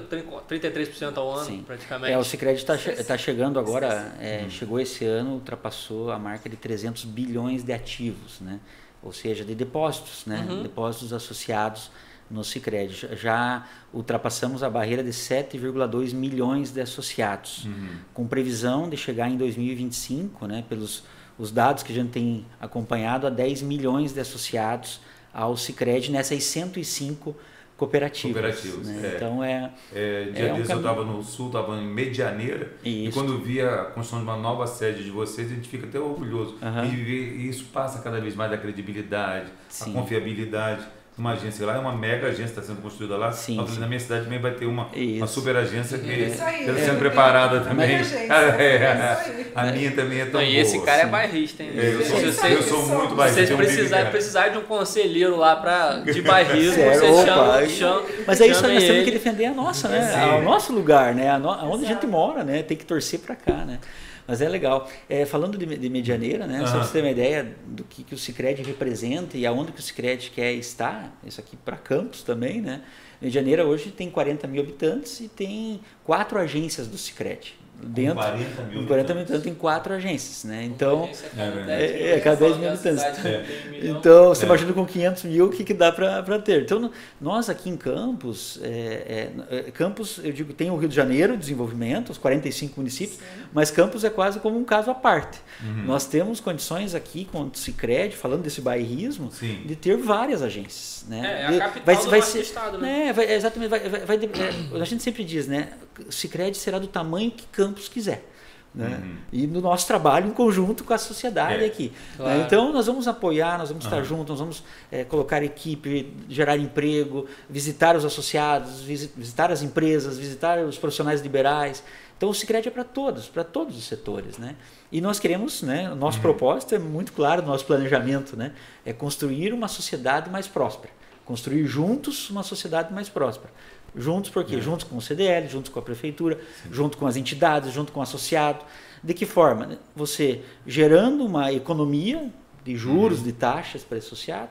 [0.49, 1.63] 33% ao ano, Sim.
[1.67, 2.13] praticamente.
[2.13, 6.57] É, o Sicredi está tá chegando agora, é, chegou esse ano, ultrapassou a marca de
[6.57, 8.59] 300 bilhões de ativos, né?
[9.03, 10.47] Ou seja, de depósitos, né?
[10.49, 10.63] Uhum.
[10.63, 11.91] Depósitos associados
[12.33, 13.09] no Cicred.
[13.17, 17.89] Já ultrapassamos a barreira de 7,2 milhões de associados, Uhum.
[18.15, 21.05] com previsão de chegar em 2025, né, pelos
[21.39, 25.01] os dados que a gente tem acompanhado, a 10 milhões de associados
[25.33, 27.35] ao Cicred nessas 105
[27.77, 28.33] cooperativas.
[28.35, 29.01] Cooperativas, né?
[29.13, 29.17] é.
[29.17, 33.19] Então é É, dia É um eu estava no sul, estava em Medianeira, e Isso.
[33.19, 36.59] quando via a construção de uma nova sede de vocês, a gente fica até orgulhoso.
[36.63, 36.85] Aham.
[36.85, 39.91] E, e isso passa cada vez mais da credibilidade, Sim.
[39.91, 40.83] a confiabilidade.
[41.19, 43.31] Uma agência lá é uma mega agência que está sendo construída lá.
[43.33, 43.81] Sim, falei, sim.
[43.81, 46.75] na minha cidade também vai ter uma, uma super agência que está É.
[46.87, 47.97] sendo preparada Uma também.
[48.33, 49.53] É, aí.
[49.55, 50.87] a minha também é tão Não, e esse boa.
[50.87, 51.11] cara é Sim.
[51.11, 51.71] bairrista, hein?
[51.77, 53.45] É, eu, sou, eu sou muito bairrista.
[53.47, 58.47] vocês precisarem precisar de um conselheiro lá pra, de bairrismo, vocês chamam, chamam, Mas é
[58.47, 60.39] isso nós temos que defender a nossa, né?
[60.39, 61.31] O nosso lugar, né?
[61.31, 62.63] A no- Onde a gente mora, né?
[62.63, 63.79] Tem que torcer para cá, né?
[64.27, 64.89] Mas é legal.
[65.09, 66.59] É, falando de, de Medianeira, né?
[66.59, 66.73] Só Aham.
[66.73, 69.83] para você ter uma ideia do que, que o Cicred representa e aonde que o
[69.83, 72.83] Cicred quer estar, isso aqui para Campos também, né?
[73.21, 77.55] Medianeira hoje tem 40 mil habitantes e tem quatro agências do Cicred.
[77.85, 79.43] Dentro, 40 mil com 40 mil habitantes.
[79.43, 80.63] tem quatro agências, né?
[80.67, 81.83] Então, É verdade.
[81.83, 83.03] É, é, cada 10 mil habitantes.
[83.25, 83.45] É.
[83.83, 84.47] então, você É.
[84.47, 86.63] imagina com 500 mil o que, que dá para ter.
[86.63, 90.95] Então, nós aqui em Campos, é, é, é, Campos, eu digo, tem o Rio de
[90.95, 93.19] Janeiro, desenvolvimento, os 45 municípios,
[93.53, 95.41] mas Campos é quase como um caso à parte.
[95.61, 95.83] Uhum.
[95.85, 99.61] Nós temos condições aqui com o Cicred, falando desse bairrismo, Sim.
[99.67, 101.05] de ter várias agências.
[101.09, 101.21] Né?
[101.51, 103.09] É, é a capital do nosso estado, né?
[103.09, 103.71] É, vai- é, exatamente.
[103.71, 105.71] Vai, vai- vai é, a gente sempre diz, né?
[106.09, 108.29] O Cicred será do tamanho que Campos quiser.
[108.75, 109.01] Né?
[109.03, 109.17] Uhum.
[109.31, 111.67] E no nosso trabalho em conjunto com a sociedade É.
[111.67, 111.93] aqui.
[112.17, 112.39] Claro.
[112.39, 112.45] né?
[112.47, 114.05] Então nós vamos apoiar, nós vamos estar Aham.
[114.05, 120.17] juntos, nós vamos é, colocar equipe, gerar emprego, visitar os associados, visi- visitar as empresas,
[120.19, 121.85] visitar os profissionais liberais.
[122.17, 124.57] Então o Cicred é para todos, para todos os setores, né?
[124.91, 125.91] E nós queremos, né?
[125.91, 128.53] O nosso propósito é muito claro, nosso planejamento, né?
[128.87, 130.93] É construir uma sociedade mais próspera,
[131.27, 133.53] construir juntos uma sociedade mais próspera.
[133.95, 134.57] Juntos por quê?
[134.57, 134.61] É.
[134.61, 138.03] Juntos com o CDL, juntos com a prefeitura, junto com as entidades, junto com o
[138.03, 138.65] associado.
[139.03, 139.79] De que forma?
[139.95, 142.31] Você gerando uma economia
[142.65, 144.51] de juros, de taxas para esse associado,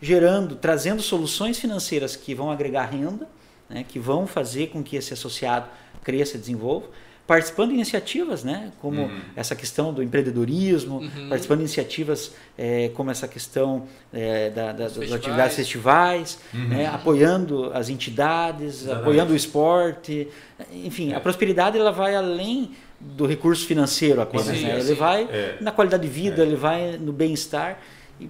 [0.00, 3.28] gerando, trazendo soluções financeiras que vão agregar renda,
[3.68, 5.68] né, que vão fazer com que esse associado
[6.02, 6.88] cresça e desenvolva,
[7.32, 9.20] participando de iniciativas, né, como Uhum.
[9.34, 11.28] essa questão do empreendedorismo, Uhum.
[11.30, 15.14] participando de iniciativas eh, como essa questão eh, da- da- das festivais.
[15.14, 16.68] atividades festivais, Uhum.
[16.68, 19.00] né, apoiando as entidades, Exatamente.
[19.00, 20.28] apoiando o esporte,
[20.70, 21.16] enfim, É.
[21.16, 24.74] a prosperidade ela vai além do recurso financeiro apenas, Sim, né?
[24.78, 24.86] sim.
[24.86, 25.56] ele vai É.
[25.60, 26.46] na qualidade de vida, É.
[26.46, 27.78] ele vai no bem-estar.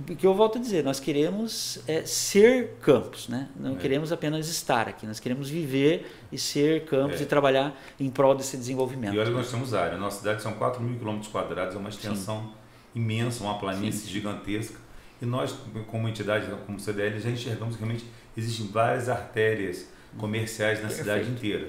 [0.09, 3.49] E o que eu volto a dizer, nós queremos é, ser campos, né?
[3.59, 3.77] não É.
[3.77, 7.25] queremos apenas estar aqui, nós queremos viver e ser campos É.
[7.25, 9.13] e trabalhar em prol desse E desenvolvimento.
[9.19, 9.99] olha que nós temos área.
[9.99, 12.53] Nossa cidade são 4 mil quilômetros quadrados, é uma extensão
[12.95, 14.79] imensa, uma planície gigantesca.
[15.21, 15.55] E nós,
[15.87, 18.05] como entidade, como CDL, já enxergamos que realmente
[18.37, 19.87] existem várias artérias
[20.19, 21.69] comerciais na cidade inteira.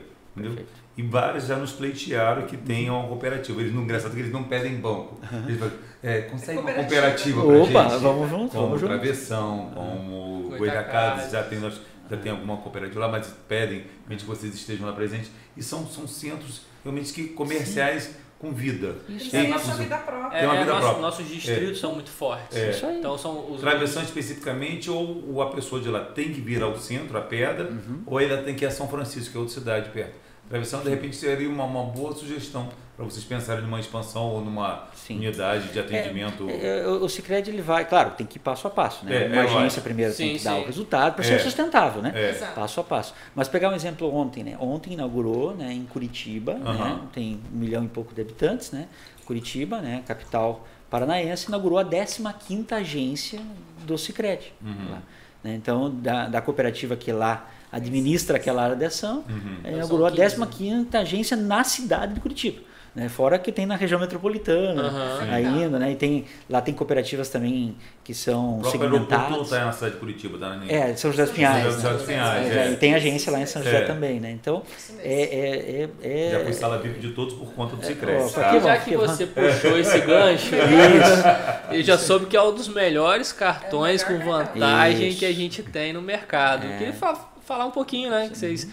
[0.95, 3.61] E vários já nos pleitearam que tenham uma cooperativa.
[3.61, 5.19] Eles não, engraçado que eles não pedem banco.
[5.47, 7.41] Eles falam, é, consegue uma Cooperativa.
[7.41, 8.01] cooperativa pra Opa, gente?
[8.03, 8.81] vamos juntos, Como vamos.
[8.81, 11.31] Travessão, como Goitacazes.
[11.31, 14.93] Já tem, nós, já tem alguma cooperativa lá, mas pedem realmente que vocês estejam lá
[14.93, 15.31] presentes.
[15.57, 18.11] E são, são centros realmente que comerciais
[18.43, 18.95] com vida.
[19.07, 19.31] Eles Isso.
[19.31, 20.37] têm Tem a sua vida própria.
[20.37, 21.01] É, Tem uma é, vida nosso- própria.
[21.01, 22.57] nossos distritos são muito fortes.
[22.57, 22.71] É.
[22.71, 22.99] Isso aí.
[22.99, 27.17] Então são os Travessão especificamente, ou, a pessoa de lá tem que vir ao centro,
[27.17, 27.71] a pedra,
[28.05, 30.13] ou ela tem que ir a São Francisco, que é outra cidade perto.
[30.49, 34.87] Travessão, de repente, seria uma, uma boa sugestão para vocês pensarem numa expansão ou numa
[34.93, 35.17] Sim.
[35.17, 36.47] unidade de atendimento.
[36.49, 39.23] É, é, o Cicred ele vai, claro, tem que ir passo a passo, né?
[39.23, 39.81] É, Uma é, agência lógico.
[39.81, 41.27] primeiro tem Sim, que dar o resultado para É.
[41.27, 42.11] ser sustentável, né?
[42.15, 42.29] É.
[42.29, 42.53] Exato.
[42.53, 43.13] Passo a passo.
[43.33, 44.55] Mas pegar um exemplo ontem, né?
[44.59, 46.69] Ontem inaugurou, né, em Curitiba, né?
[46.69, 47.01] Aham.
[47.11, 48.87] Tem um milhão e pouco de habitantes, né?
[49.25, 53.39] Curitiba, né, capital paranaense, inaugurou a 15ª agência
[53.85, 54.53] do Cicred.
[54.61, 54.91] Uhum.
[54.91, 55.01] lá,
[55.43, 55.55] né?
[55.55, 59.57] Então, da, da cooperativa que lá administra aquela área de ação, Uhum.
[59.63, 62.61] eh, inaugurou a São 15, 15ª agência na cidade de Curitiba.
[62.95, 63.09] Né?
[63.09, 64.91] Fora que tem na região metropolitana.
[65.19, 65.29] Sim.
[65.31, 65.91] ainda, né?
[65.91, 69.51] E tem, lá tem cooperativas também que são O próprio aeroporto não segmentadas.
[69.51, 70.49] está na cidade de Curitiba, tá?
[70.57, 70.65] né?
[70.69, 71.63] É, São José dos Pinhais.
[71.63, 72.03] São José dos?
[72.03, 72.71] Pinhais, É, é.
[72.71, 73.81] E tem agência lá em São José É.
[73.85, 74.29] também, né?
[74.29, 77.81] Então, Isso é, é, é, é- Já foi sala VIP de todos por conta do
[77.81, 78.15] É, Cicred.
[78.15, 78.49] ó, tá?
[78.51, 81.73] que já que que você puxou esse gancho, Isso.
[81.75, 85.19] eu já soube que é um dos melhores cartões É o com melhor vantagem Isso.
[85.19, 86.67] que a gente tem no mercado.
[86.67, 86.91] É.
[86.91, 88.29] Fa- falar um pouquinho, né?
[88.29, 88.67] Que vocês.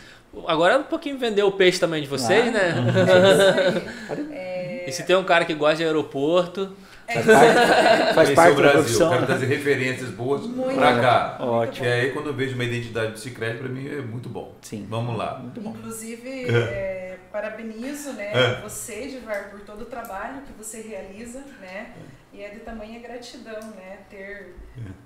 [0.46, 2.52] Agora é um pouquinho vender o peixe também de vocês, Claro.
[2.52, 3.82] né?
[4.32, 6.74] É, E se tem um cara que gosta de aeroporto,
[7.12, 11.36] Faz parte, faz é parte o da Brasil, quero trazer referências boas para cá.
[11.40, 11.84] Ótimo.
[11.84, 14.54] E aí, quando eu vejo uma identidade do Cicred, para mim é muito bom.
[14.62, 14.86] Sim.
[14.88, 15.38] Vamos lá.
[15.40, 15.70] Muito bom.
[15.70, 18.60] Inclusive, é, parabenizo né, É.
[18.62, 21.90] você, Edivar, por todo o trabalho que você realiza, né?
[22.32, 23.98] E é de tamanha gratidão, né?
[24.08, 24.54] Ter,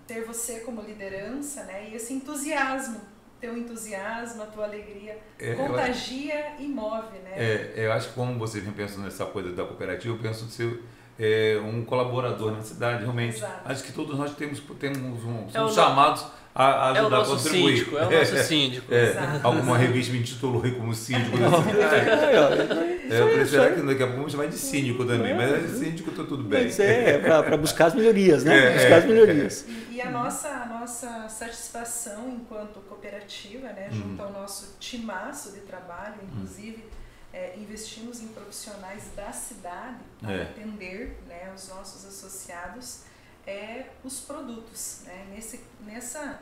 [0.07, 1.88] ter você como liderança, né?
[1.90, 3.00] E esse entusiasmo
[3.45, 7.33] teu entusiasmo, a tua alegria É, contagia e move, né?
[7.37, 10.53] É, eu acho que como você vem pensando nessa coisa da cooperativa, eu penso de
[10.53, 10.83] ser
[11.19, 13.37] é, um colaborador na cidade, realmente.
[13.37, 13.71] Exato.
[13.71, 17.01] Acho que todos nós temos, temos um, É somos no- chamados a, a É o
[17.01, 17.79] ajudar a nosso contribuir.
[17.79, 18.95] síndico, é o nosso síndico.
[18.95, 21.37] É, alguma revista me intitulou aí como síndico.
[21.37, 25.35] É, eu falei, será que daqui a pouco vamos chamar de síndico também?
[25.35, 26.64] Mas é síndico, tá tudo bem.
[26.64, 28.57] Mas é, para buscar as melhorias, né?
[28.57, 29.64] É, buscar as é, melhorias.
[29.69, 34.27] E, e a nossa, a nossa satisfação enquanto cooperativa, né, junto Uhum.
[34.29, 36.85] ao nosso timaço de trabalho, inclusive
[37.33, 40.43] é, investimos em profissionais da cidade para É.
[40.43, 43.01] atender né, os nossos associados,
[43.47, 45.03] é, os produtos.
[45.05, 46.41] Né, nesse, nessa,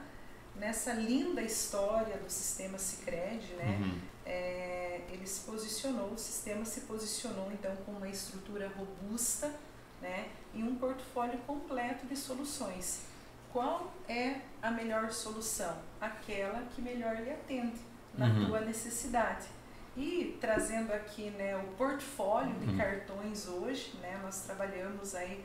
[0.56, 4.00] nessa linda história do sistema Sicredi, né, Uhum.
[4.26, 9.52] é, ele se posicionou, o sistema se posicionou então com uma estrutura robusta
[10.00, 13.02] né, e um portfólio completo de soluções.
[13.52, 15.76] Qual é a melhor solução?
[16.00, 17.80] Aquela que melhor lhe atende
[18.16, 18.46] na Uhum.
[18.46, 19.46] tua necessidade.
[19.96, 22.78] E trazendo aqui né, o portfólio de Uhum.
[22.78, 25.44] cartões hoje, né, nós trabalhamos aí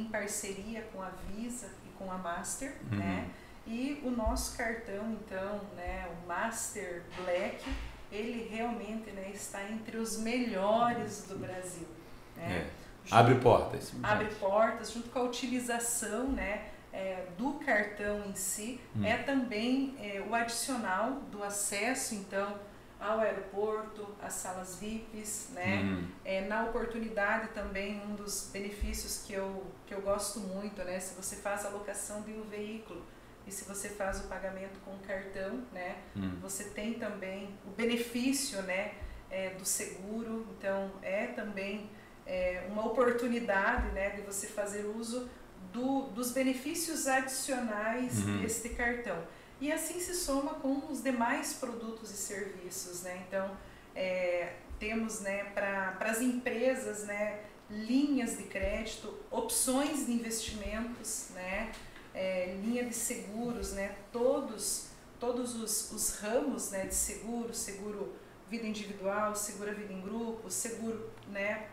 [0.00, 2.98] em parceria com a Visa e com a Master, Uhum.
[2.98, 3.28] né?
[3.66, 7.64] E o nosso cartão, então, né, o Master Black,
[8.12, 11.88] ele realmente né, está entre os melhores do Brasil.
[12.36, 12.64] Né?
[12.64, 12.86] É.
[13.10, 13.92] Abre portas.
[14.02, 19.04] Abre portas, junto com a utilização né, é, do cartão em si, Hum.
[19.04, 22.56] é também é, o adicional do acesso, então,
[22.98, 25.82] ao aeroporto, às salas VIPs, né?
[25.82, 26.08] Uhum.
[26.24, 30.98] É, na oportunidade também, um dos benefícios que eu, que eu gosto muito, né?
[30.98, 33.02] Se você faz a locação de um veículo
[33.46, 35.96] e se você faz o pagamento com cartão, né?
[36.14, 36.38] Uhum.
[36.40, 38.94] Você tem também o benefício, né?
[39.30, 40.46] é, do seguro.
[40.56, 41.90] Então, é também
[42.26, 44.10] é, uma oportunidade, né?
[44.10, 45.28] De você fazer uso
[45.72, 48.40] do, dos benefícios adicionais Uhum.
[48.40, 49.18] deste cartão.
[49.60, 53.24] E assim se soma com os demais produtos e serviços, né?
[53.26, 53.56] Então,
[53.94, 57.40] é, temos né, para as empresas né,
[57.70, 61.72] linhas de crédito, opções de investimentos, né,
[62.14, 64.88] é, linha de seguros, né, todos,
[65.18, 68.14] todos os, os ramos né, de seguro, seguro
[68.48, 71.68] vida individual, seguro vida em grupo, seguro né,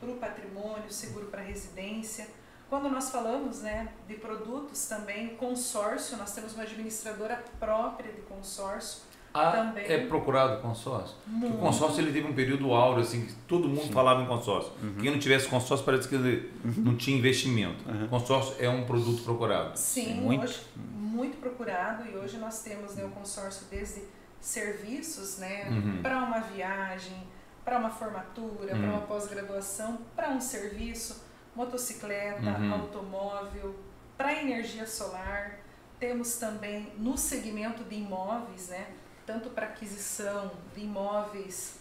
[0.00, 2.26] para o patrimônio, seguro para residência.
[2.74, 9.02] Quando nós falamos né, de produtos também, consórcio, nós temos uma administradora própria de consórcio,
[9.32, 9.84] Ah, Também.
[9.84, 11.14] é procurado o consórcio?
[11.24, 14.72] Muito o consórcio ele teve um período áureo, assim, que todo mundo falava em consórcio.
[14.82, 14.96] Uhum.
[15.00, 17.88] Quem não tivesse consórcio parece que ele não tinha investimento.
[17.88, 18.08] Uhum.
[18.08, 19.76] Consórcio é um produto procurado.
[19.78, 20.42] Sim, Muito.
[20.42, 24.02] hoje muito procurado e hoje nós temos né, o consórcio desde
[24.40, 26.02] serviços né, Uhum.
[26.02, 27.22] para uma viagem,
[27.64, 28.90] para uma formatura, para Uhum.
[28.90, 31.22] uma pós-graduação, para um serviço,
[31.54, 32.72] motocicleta, Uhum.
[32.72, 33.74] automóvel,
[34.16, 35.58] para energia solar.
[35.98, 38.94] Temos também no segmento de imóveis, né,
[39.26, 41.78] tanto para aquisição de imóveis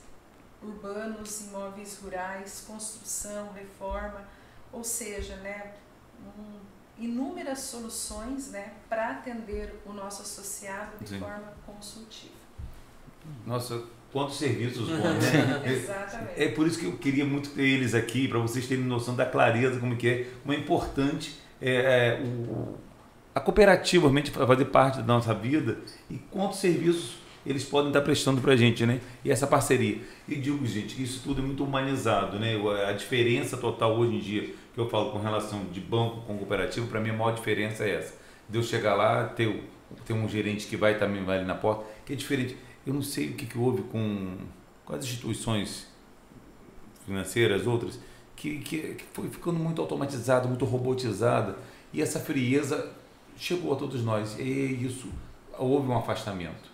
[0.62, 4.26] urbanos, imóveis rurais, construção, reforma,
[4.72, 5.74] ou seja, né,
[6.38, 6.60] um,
[6.98, 11.20] inúmeras soluções né, para atender o nosso associado de Sim.
[11.20, 12.34] forma consultiva.
[13.46, 13.84] Nossa,
[14.14, 15.62] quantos serviços bons, né?
[15.66, 16.42] Exatamente.
[16.42, 19.26] É por isso que eu queria muito ter eles aqui, para vocês terem noção da
[19.26, 22.76] clareza, como que é, como é importante é, é, o,
[23.34, 28.40] a cooperativa realmente fazer parte da nossa vida e quantos serviços eles podem estar prestando
[28.40, 29.02] para a gente, né?
[29.24, 29.98] E essa parceria.
[30.28, 32.56] E digo, gente, que isso tudo é muito humanizado, né?
[32.88, 36.88] A diferença total hoje em dia, que eu falo com relação de banco com cooperativo,
[36.88, 38.14] para mim a maior diferença é essa.
[38.48, 39.62] De eu chegar lá, ter,
[40.06, 42.56] ter um gerente que vai também vai ali na porta, que é diferente.
[42.86, 44.38] Eu não sei o que, que houve com,
[44.86, 45.88] com as instituições
[47.06, 48.00] financeiras, outras,
[48.36, 51.58] que, que, que foi ficando muito automatizada, muito robotizada,
[51.92, 52.92] e essa frieza
[53.38, 54.38] chegou a todos nós.
[54.40, 54.44] E
[54.86, 55.10] isso,
[55.58, 56.72] houve um afastamento.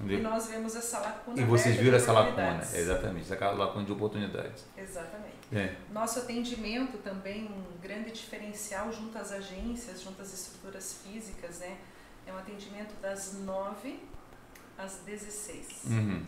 [0.00, 0.30] E Entendeu?
[0.30, 1.40] nós vemos essa lacuna.
[1.40, 4.64] E vocês viram essa lacuna, exatamente, essa lacuna de oportunidades.
[4.76, 5.36] Exatamente.
[5.52, 5.74] É.
[5.92, 11.78] Nosso atendimento também um grande diferencial junto às agências, junto às estruturas físicas, né?
[12.26, 13.98] É um atendimento das 9
[14.78, 15.82] às 16.
[15.90, 16.20] Uhum.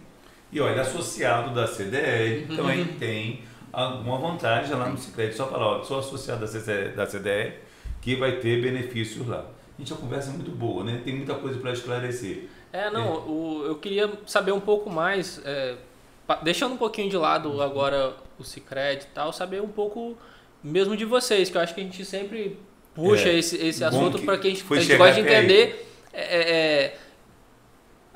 [0.53, 2.57] E olha, associado da CDL Uhum.
[2.57, 5.33] também tem alguma vantagem lá no Cicred.
[5.35, 6.41] Só falar, ó, sou associado
[6.97, 7.55] da CDL
[8.01, 9.47] que vai ter benefícios lá.
[9.79, 11.01] Gente, a conversa é muito boa, né?
[11.05, 12.49] Tem muita coisa para esclarecer.
[12.73, 15.77] É, não, o, eu queria saber um pouco mais, é,
[16.27, 20.17] pa- deixando um pouquinho de lado agora o Cicred e tal, saber um pouco
[20.63, 22.59] mesmo de vocês, que eu acho que a gente sempre
[22.95, 25.45] puxa É, esse, esse assunto para que a gente, a gente gosta de até aí.
[25.45, 25.87] entender.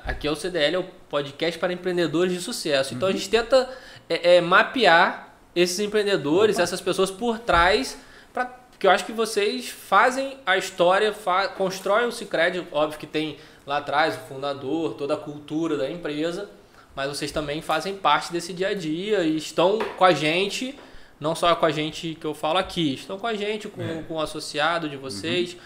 [0.05, 2.93] Aqui é o CDL, é o podcast para empreendedores de sucesso.
[2.93, 3.17] Então a Uhum.
[3.17, 3.69] gente tenta
[4.09, 7.97] é, é, mapear esses empreendedores, essas pessoas por trás,
[8.33, 13.07] pra, porque eu acho que vocês fazem a história, fa, constroem o Cicred, óbvio que
[13.07, 16.49] tem lá atrás, o fundador, toda a cultura da empresa,
[16.95, 20.77] mas vocês também fazem parte desse dia a dia e estão com a gente,
[21.19, 24.03] não só com a gente que eu falo aqui, estão com a gente, com, É.
[24.07, 25.53] com o associado de vocês.
[25.53, 25.59] com-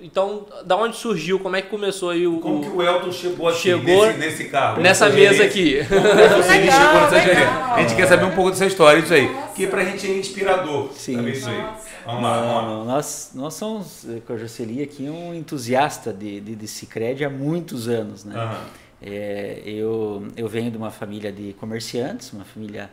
[0.00, 1.38] então, da onde surgiu?
[1.38, 2.40] Como é que começou aí o.
[2.40, 4.82] Como que o Elton chegou aqui Chegou nesse, nesse carro?
[4.82, 5.84] nessa mesa aqui.
[5.86, 7.74] Como Legal, chegou nessa legal.
[7.74, 9.32] A gente quer saber um pouco dessa história, isso aí.
[9.32, 9.54] Nossa.
[9.54, 10.90] Que pra gente é inspirador.
[10.92, 11.16] Sim.
[11.16, 11.58] Saber isso aí.
[11.58, 11.88] Nossa.
[12.04, 12.62] Vamos lá, vamos lá.
[12.62, 17.24] Não, nós, nós somos, eh, com a Jocely aqui, um entusiasta de, de, de Cicred
[17.24, 18.24] há muitos anos.
[18.24, 18.34] Né?
[18.36, 18.60] Aham.
[19.02, 22.90] É, eu, eu venho de uma família de comerciantes, uma família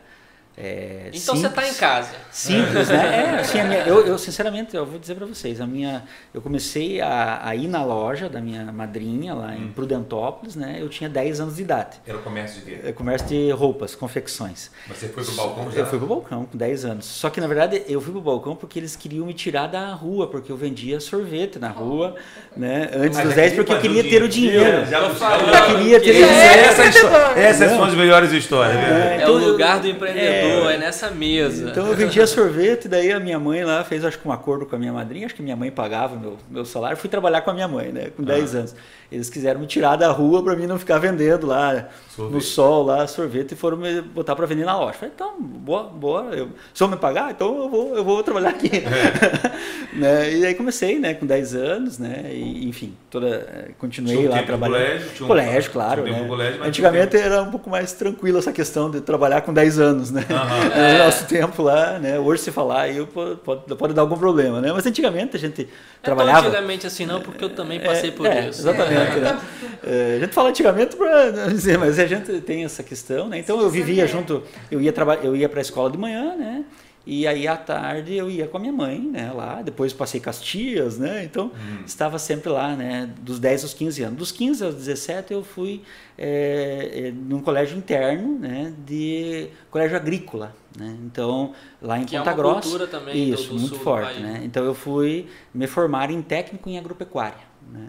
[0.60, 1.78] é, Então você está em simples.
[1.80, 2.08] casa.
[2.32, 3.34] Simples, né?
[3.36, 6.02] É, assim, a minha- eu, eu, sinceramente, eu vou dizer para vocês, a minha,
[6.34, 9.66] eu comecei a, a ir na loja da minha madrinha lá Hum.
[9.66, 10.78] em Prudentópolis, né?
[10.80, 11.98] Eu tinha 10 anos de idade.
[12.06, 12.78] Era o comércio de quê?
[12.84, 14.70] É comércio de roupas, confecções.
[14.88, 15.78] Você foi pro balcão já?
[15.80, 17.04] Eu fui pro balcão com 10 anos.
[17.06, 20.26] Só que na verdade eu fui pro balcão porque eles queriam me tirar da rua,
[20.28, 22.16] porque eu vendia sorvete na rua,
[22.56, 22.90] né?
[22.94, 24.86] Antes Mas dos já 10, queria porque eu queria ter o dinheiro.
[24.86, 26.28] Já, Eu queria ter dinheiro.
[26.32, 28.74] é Essa, é a histó- essas são as melhores histórias.
[28.76, 29.16] né?
[29.18, 31.70] É, Então, o eu- lugar do empreendedor, é, nessa mesa.
[31.70, 34.76] Então eu vendia sorvete, daí a minha mãe lá fez acho que um acordo com
[34.76, 37.54] a minha madrinha, acho que minha mãe pagava meu, meu salário, fui trabalhar com a
[37.54, 38.74] minha mãe, né, com 10 anos.
[39.10, 42.34] Eles quiseram me tirar da rua para mim não ficar vendendo lá Sorvete.
[42.34, 44.92] no sol lá sorvete e foram me botar para vender na loja.
[44.92, 48.50] Falei, então, boa, boa, eu, se eu me pagar, então eu vou, eu vou trabalhar
[48.50, 48.68] aqui.
[49.94, 50.32] né?
[50.34, 54.34] E aí comecei, né, com 10 anos, né, e, enfim, toda, eh, continuei Tinha um
[54.34, 54.76] lá trabalhando.
[54.78, 56.28] colégio, tinha um- colégio, claro, tinha um tempo né?
[56.36, 59.78] colégio, mas Antigamente tinha era um pouco mais tranquilo essa questão de trabalhar com 10
[59.78, 60.24] anos, né?
[60.98, 62.18] No nosso tempo lá, né?
[62.18, 64.70] Hoje se falar aí pode, pode, pode dar algum problema, né?
[64.72, 65.66] Mas antigamente a gente É
[66.02, 66.46] tão trabalhava.
[66.48, 68.60] antigamente assim não, porque eu também passei por É, isso.
[68.60, 68.97] Exatamente.
[68.98, 69.40] Né?
[69.84, 73.38] É, a gente fala antigamente para não dizer, mas a gente tem essa questão, né?
[73.38, 76.64] Então eu vivia junto, eu ia trabalhar, eu ia para a escola de manhã, né?
[77.10, 80.98] E aí à tarde eu ia com a minha mãe, né, lá, depois passei Castias,
[80.98, 81.24] né?
[81.24, 81.82] Então Hum.
[81.86, 84.18] estava sempre lá, né, dos 10 aos 15 anos.
[84.18, 85.80] Dos 15 aos 17 eu fui
[86.18, 90.98] é, é, num colégio interno, né, de colégio agrícola, né?
[91.06, 92.60] Então, lá em Que é Ponta uma Grossa.
[92.62, 94.20] cultura também Isso, do muito sul do forte, país.
[94.20, 94.42] né?
[94.44, 97.38] Então eu fui me formar em técnico em agropecuária,
[97.72, 97.86] né?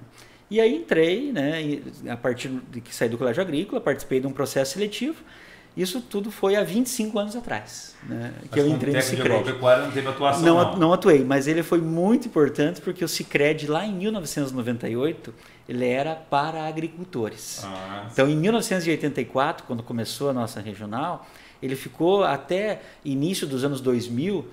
[0.49, 4.31] E aí entrei, né, a partir de que saí do colégio agrícola, participei de um
[4.31, 5.17] processo seletivo.
[5.77, 9.51] Isso tudo foi há 25 anos atrás, né, que Mas eu como entrei no Sicredi.
[9.61, 10.75] não teve atuação, Não, não.
[10.77, 15.33] não atuei, mas ele foi muito importante porque o Sicredi lá em 1998,
[15.69, 17.61] ele era para agricultores.
[17.63, 21.27] Ah, Então, em 1984, quando começou a nossa regional,
[21.61, 24.45] ele ficou até início dos anos 2000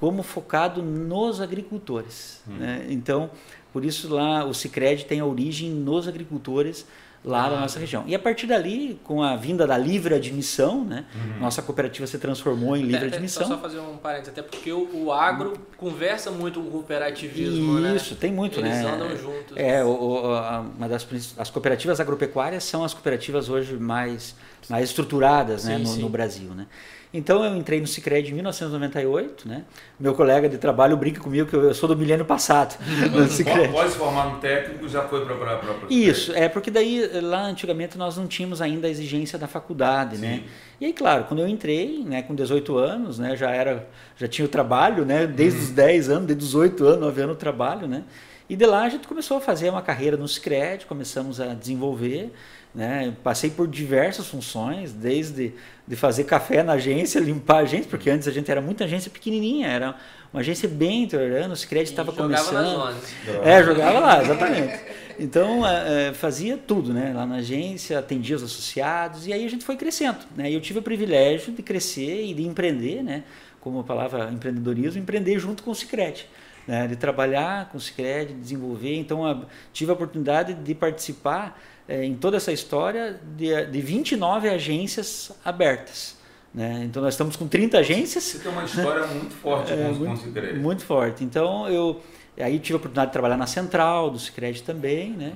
[0.00, 2.42] como focado nos agricultores.
[2.46, 2.86] né?
[2.88, 3.30] Então,
[3.72, 6.86] por isso lá o Sicredi tem a origem nos agricultores
[7.24, 8.02] lá da Ah, nossa região.
[8.08, 11.38] E a partir dali, com a vinda da livre admissão, né, Uhum.
[11.40, 13.46] nossa cooperativa se transformou em livre É, é, admissão.
[13.46, 17.78] Só, só fazer um parênteses, até porque o, o agro conversa muito com o cooperativismo,
[17.78, 17.94] né?
[17.94, 18.90] Isso, tem muito, Eles né?
[18.90, 19.56] andam juntos.
[19.56, 21.06] É, o, o- a- uma das
[21.38, 24.34] as cooperativas agropecuárias são as cooperativas hoje mais,
[24.68, 26.00] mais estruturadas né, Sim, no, sim.
[26.00, 26.66] no Brasil, né?
[27.14, 29.64] Então eu entrei no Sicredi em 1998, né?
[30.00, 32.74] Meu colega de trabalho brinca comigo que eu sou do milênio passado
[33.12, 33.70] no Sicredi.
[33.70, 37.98] Pode se formar um técnico já foi para para Isso, é porque daí lá antigamente
[37.98, 40.44] nós não tínhamos ainda a exigência da faculdade, né?
[40.80, 44.44] E aí, claro, quando eu entrei, né, com 18 anos, né, já era, já tinha
[44.44, 47.86] o trabalho, né, desde os 10 anos, desde os 8 anos, 9 anos o trabalho,
[47.86, 48.02] né?
[48.48, 52.32] E de lá a gente começou a fazer uma carreira no Sicredi, começamos a desenvolver,
[52.74, 53.14] né?
[53.22, 55.52] Passei por diversas funções, desde
[55.86, 59.10] de fazer café na agência, limpar a agência, porque antes a gente era muita agência
[59.10, 59.94] pequenininha, era
[60.32, 62.96] uma agência bem interiorana, o Sicredi E estava jogava começando.
[63.44, 64.80] É, jogava lá, exatamente.
[65.18, 67.12] Então, é, é, fazia tudo, né?
[67.14, 70.50] Lá na agência, atendia os associados, e aí a gente foi crescendo, né?
[70.50, 73.24] E eu tive o privilégio de crescer e de empreender, né?
[73.60, 76.26] Como a palavra empreendedorismo, empreender junto com o Sicredi.
[76.64, 78.94] Né, de trabalhar com o Sicredi, desenvolver.
[78.94, 84.48] Então, a, tive a oportunidade de participar é, em toda essa história de, de 29
[84.48, 86.16] agências abertas.
[86.54, 86.82] Né?
[86.84, 88.24] Então, nós estamos com 30 agências.
[88.24, 90.58] Você tem uma história muito forte É, com, com o muito, Sicredi.
[90.58, 91.24] muito forte.
[91.24, 92.00] Então eu
[92.38, 95.32] aí tive a oportunidade de trabalhar na central do Sicredi também, né?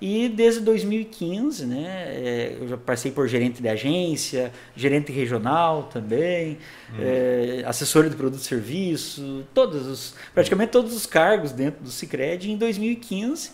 [0.00, 6.56] E desde 2015, né, é, eu já passei por gerente de agência, gerente regional também,
[6.98, 12.50] é, assessor de produto e serviço, todos os, praticamente todos os cargos dentro do Sicredi.
[12.50, 13.50] Em 2015,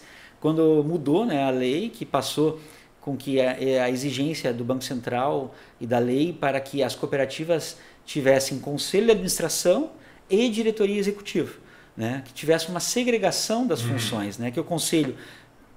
[0.46, 2.60] quando mudou né, a lei que passou
[3.00, 3.50] com que a,
[3.82, 9.10] a exigência do Banco Central e da lei para que as cooperativas tivessem conselho de
[9.10, 9.90] administração
[10.30, 11.52] e diretoria executiva,
[11.96, 12.22] né?
[12.24, 14.52] que tivesse uma segregação das funções, né?
[14.52, 15.16] que o conselho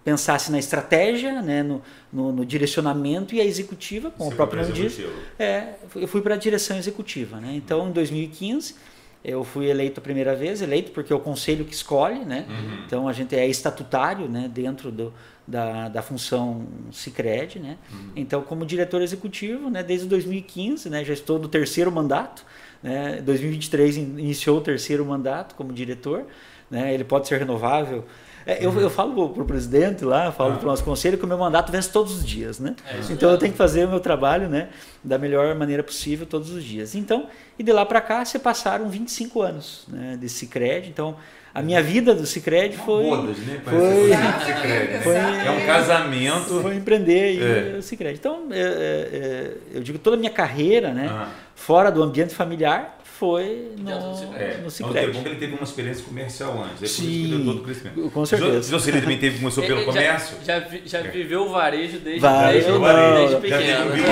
[0.03, 1.63] pensasse na estratégia, né?
[1.63, 1.81] no,
[2.13, 5.00] no, no direcionamento e a executiva, como Você o próprio nome diz,
[5.39, 7.39] é, eu fui para a direção executiva.
[7.39, 7.56] Né?
[7.56, 8.75] Então, em 2015,
[9.23, 12.45] Eu fui eleito a primeira vez, eleito porque é o conselho que escolhe, né?
[12.49, 12.83] Uhum.
[12.85, 14.49] Então a gente é estatutário, né?
[14.53, 15.13] Dentro do,
[15.45, 17.77] da, da função Sicredi, né?
[17.91, 18.11] Uhum.
[18.15, 19.83] Então como diretor executivo, né?
[19.83, 21.03] Desde 2015, né?
[21.03, 22.45] Já estou no terceiro mandato,
[22.81, 23.21] né?
[23.21, 26.25] 2023 in- iniciou o terceiro mandato como diretor,
[26.71, 26.93] né?
[26.93, 28.05] Ele pode ser renovável.
[28.52, 30.58] É, eu, eu falo para o presidente lá, falo Ah.
[30.58, 32.75] para o nosso conselho que o meu mandato vence todos os dias, né?
[32.87, 34.69] É então eu tenho que fazer o meu trabalho, né?
[35.04, 36.95] Da melhor maneira possível todos os dias.
[36.95, 37.27] Então,
[37.58, 40.17] e de lá para cá se passaram 25 anos, né?
[40.19, 40.89] De Sicredi.
[40.89, 41.15] Então,
[41.54, 43.62] a minha vida do Sicredi foi Bodas, né?
[43.65, 45.02] foi-.
[45.04, 46.62] Foi- É um casamento.
[46.62, 47.77] foi empreender e É.
[47.77, 48.17] o Sicredi.
[48.19, 51.08] Então, é, é, é, eu digo toda a minha carreira, né?
[51.12, 51.27] Ah.
[51.56, 54.43] Fora do ambiente familiar, foi no, do Sicredi.
[54.43, 54.97] É, no Mas Sicredi.
[55.05, 56.71] é bom que ele teve uma experiência comercial antes.
[56.73, 58.09] É por isso que Sim, deu todo o crescimento.
[58.11, 58.71] com certeza.
[58.71, 60.37] José ele também teve, começou pelo Ele já- comércio?
[60.45, 61.03] Já, já É.
[61.03, 63.89] viveu o varejo desde, Varejo, desde, não, desde já pequeno.
[63.89, 64.03] né?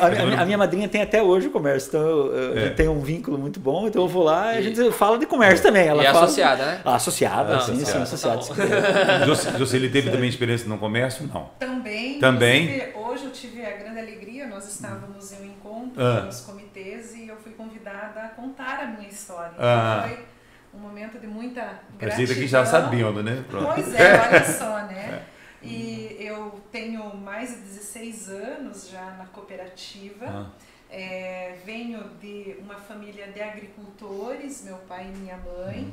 [0.00, 2.70] A, a minha, a minha madrinha tem até hoje o comércio, então eu, eu É.
[2.70, 5.62] tenho um vínculo muito bom, então eu vou lá e a gente fala de comércio
[5.62, 5.86] também.
[5.86, 6.80] Ela E é fala- associada, né?
[6.84, 8.38] Ah, associada, Ah, sim, sim, associada.
[8.40, 9.26] associada.
[9.26, 11.28] José, José, ele teve também experiência no comércio?
[11.32, 11.50] Não.
[11.58, 12.18] Também.
[12.18, 12.82] Também?
[13.14, 16.22] Hoje eu tive a grande alegria, nós estávamos em um encontro Ah.
[16.22, 19.52] com os comitês e eu fui convidada a contar a minha história.
[19.56, 20.02] Ah.
[20.06, 20.26] Então foi
[20.74, 22.24] um momento de muita gratidão.
[22.24, 23.44] ele aqui já sabendo, né?
[23.48, 23.66] Pronto.
[23.72, 25.22] Pois é, olha só, né?
[25.62, 30.26] E eu tenho mais de 16 anos já na cooperativa.
[30.26, 30.46] Ah,
[30.90, 35.92] É, venho de uma família de agricultores, meu pai e minha mãe,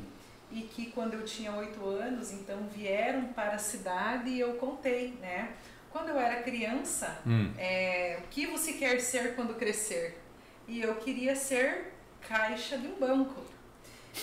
[0.50, 5.16] e que quando eu tinha oito anos, então vieram para a cidade e eu contei,
[5.20, 5.48] né?
[5.92, 7.52] Quando eu era criança, hum.
[7.58, 10.18] é, o que você quer ser quando crescer?
[10.66, 11.92] E eu queria ser
[12.26, 13.42] caixa de um banco.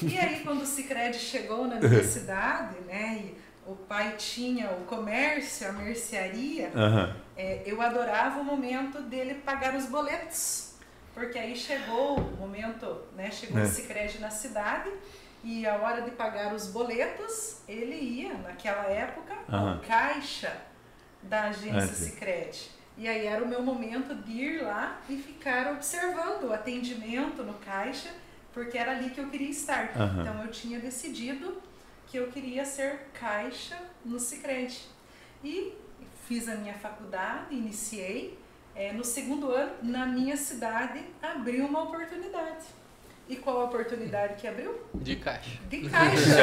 [0.02, 3.22] E aí quando o Sicredi chegou na minha cidade, né?
[3.24, 3.38] E
[3.70, 7.16] o pai tinha o comércio, a mercearia, Aham.
[7.38, 10.74] é, eu adorava o momento dele pagar os boletos.
[11.14, 13.30] Porque aí chegou o momento, né?
[13.30, 13.64] Chegou É.
[13.64, 14.90] o Sicredi na cidade
[15.44, 20.69] e a hora de pagar os boletos, ele ia, naquela época, ao caixa
[21.24, 22.12] da agência sim.
[22.12, 22.72] Sicredi.
[22.98, 27.54] E aí era o meu momento de ir lá e ficar observando o atendimento no
[27.54, 28.10] caixa,
[28.54, 29.92] porque era ali que eu queria estar.
[29.96, 30.22] Aham.
[30.22, 31.62] Então eu tinha decidido
[32.08, 34.82] que eu queria ser caixa no Sicredi.
[35.44, 35.74] E
[36.28, 38.38] fiz a minha faculdade, iniciei.
[38.76, 42.66] É, no segundo ano, na minha cidade, abriu uma oportunidade.
[43.30, 44.76] E qual a oportunidade que abriu?
[44.96, 45.60] De caixa.
[45.70, 46.36] De caixa.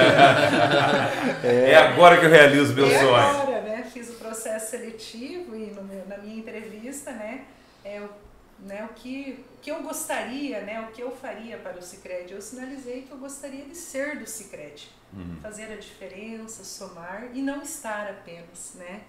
[1.45, 3.15] É agora que eu realizo meu E sonho.
[3.15, 3.91] agora, né?
[3.93, 7.45] Fiz o processo seletivo e no meu- na minha entrevista, né?
[7.85, 8.09] É, o,
[8.61, 10.81] né o, que, o que eu gostaria, né?
[10.83, 12.33] O que eu faria para o Cicred.
[12.33, 14.89] Eu sinalizei que eu gostaria de ser do Cicred.
[15.13, 15.37] Uhum.
[15.43, 19.01] Fazer a diferença, somar e não estar apenas, né?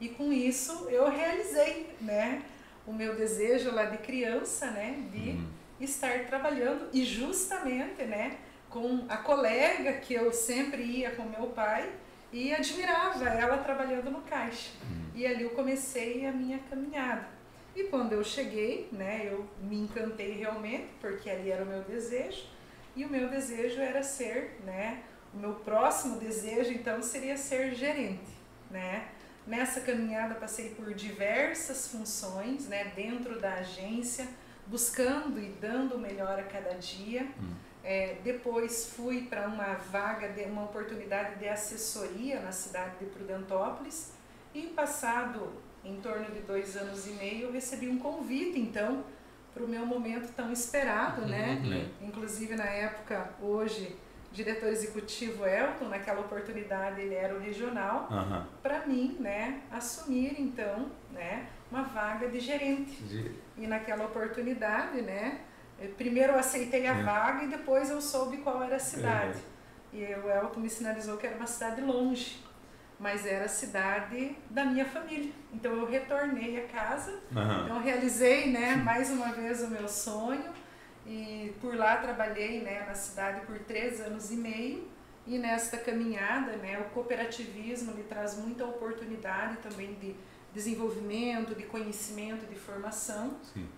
[0.00, 2.42] E com isso eu realizei, né?
[2.86, 5.02] O meu desejo lá de criança, né?
[5.12, 5.46] De Uhum.
[5.80, 8.38] Estar trabalhando e justamente, né,
[8.70, 11.90] com a colega que eu sempre ia com meu pai
[12.32, 14.70] e admirava ela trabalhando no caixa.
[15.14, 17.28] E ali eu comecei a minha caminhada.
[17.74, 22.46] E quando eu cheguei, né, eu me encantei realmente, porque ali era o meu desejo,
[22.94, 25.02] e o meu desejo era ser, né,
[25.34, 28.32] o meu próximo desejo então seria ser gerente,
[28.70, 29.08] né?
[29.46, 34.26] Nessa caminhada passei por diversas funções, né, dentro da agência,
[34.66, 37.26] buscando e dando o melhor a cada dia.
[37.84, 44.12] É, depois fui para uma vaga, de, uma oportunidade de assessoria na cidade de Prudentópolis
[44.52, 45.52] e passado
[45.84, 49.04] em torno de dois anos e meio eu recebi um convite então
[49.54, 51.62] para o meu momento tão esperado, né?
[51.64, 52.08] Uhum.
[52.08, 53.96] Inclusive na época, hoje,
[54.30, 58.06] diretor executivo Elton, naquela oportunidade ele era o regional,
[58.62, 63.02] para mim, né, assumir então, né, uma vaga de gerente.
[63.56, 65.40] E naquela oportunidade, né,
[65.96, 67.02] primeiro eu aceitei a É.
[67.02, 69.38] vaga e depois eu soube qual era a cidade.
[69.92, 72.42] E o Elton me sinalizou que era uma cidade longe,
[72.98, 75.32] mas era a cidade da minha família.
[75.52, 77.64] Então eu retornei a casa Aham.
[77.64, 80.50] então realizei, né, mais uma vez o meu sonho
[81.06, 84.88] e por lá trabalhei, né, na cidade por três anos e meio
[85.26, 90.14] e nesta caminhada, né, o cooperativismo lhe traz muita oportunidade também de
[90.56, 93.36] desenvolvimento, de conhecimento, de formação.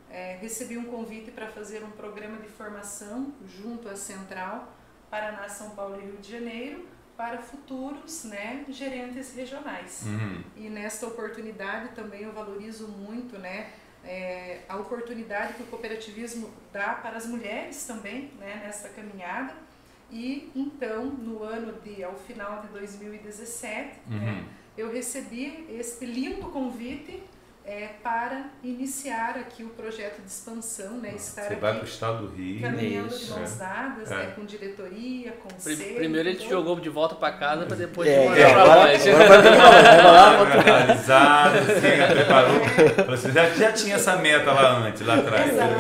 [0.09, 4.72] É, recebi um convite para fazer um programa de formação junto à Central
[5.11, 10.05] Paraná, São Paulo e Rio de Janeiro para futuros, né, gerentes regionais.
[10.07, 10.45] Uhum.
[10.57, 13.72] E nesta oportunidade também eu valorizo muito, né,
[14.05, 19.53] é, a oportunidade que o cooperativismo dá para as mulheres também, né, nesta caminhada.
[20.11, 24.59] E então, no ano de, ao final de 2017, né, Uhum.
[24.79, 27.20] Eu recebi este lindo convite
[27.64, 31.14] é, para iniciar aqui o projeto de expansão, né?
[31.16, 32.62] Estar Você aqui vai para o estado do Rio.
[32.62, 34.14] caminhando Isso, de mãos dadas, é.
[34.14, 34.33] né?
[34.37, 35.97] Com diretoria, conselho.
[35.97, 38.89] Primeiro ele te jogou de volta pra casa pra depois É, te mandar
[41.85, 42.61] é, preparou.
[42.95, 45.53] Falou assim, já, já tinha essa meta lá antes, lá atrás.
[45.53, 45.74] Exato.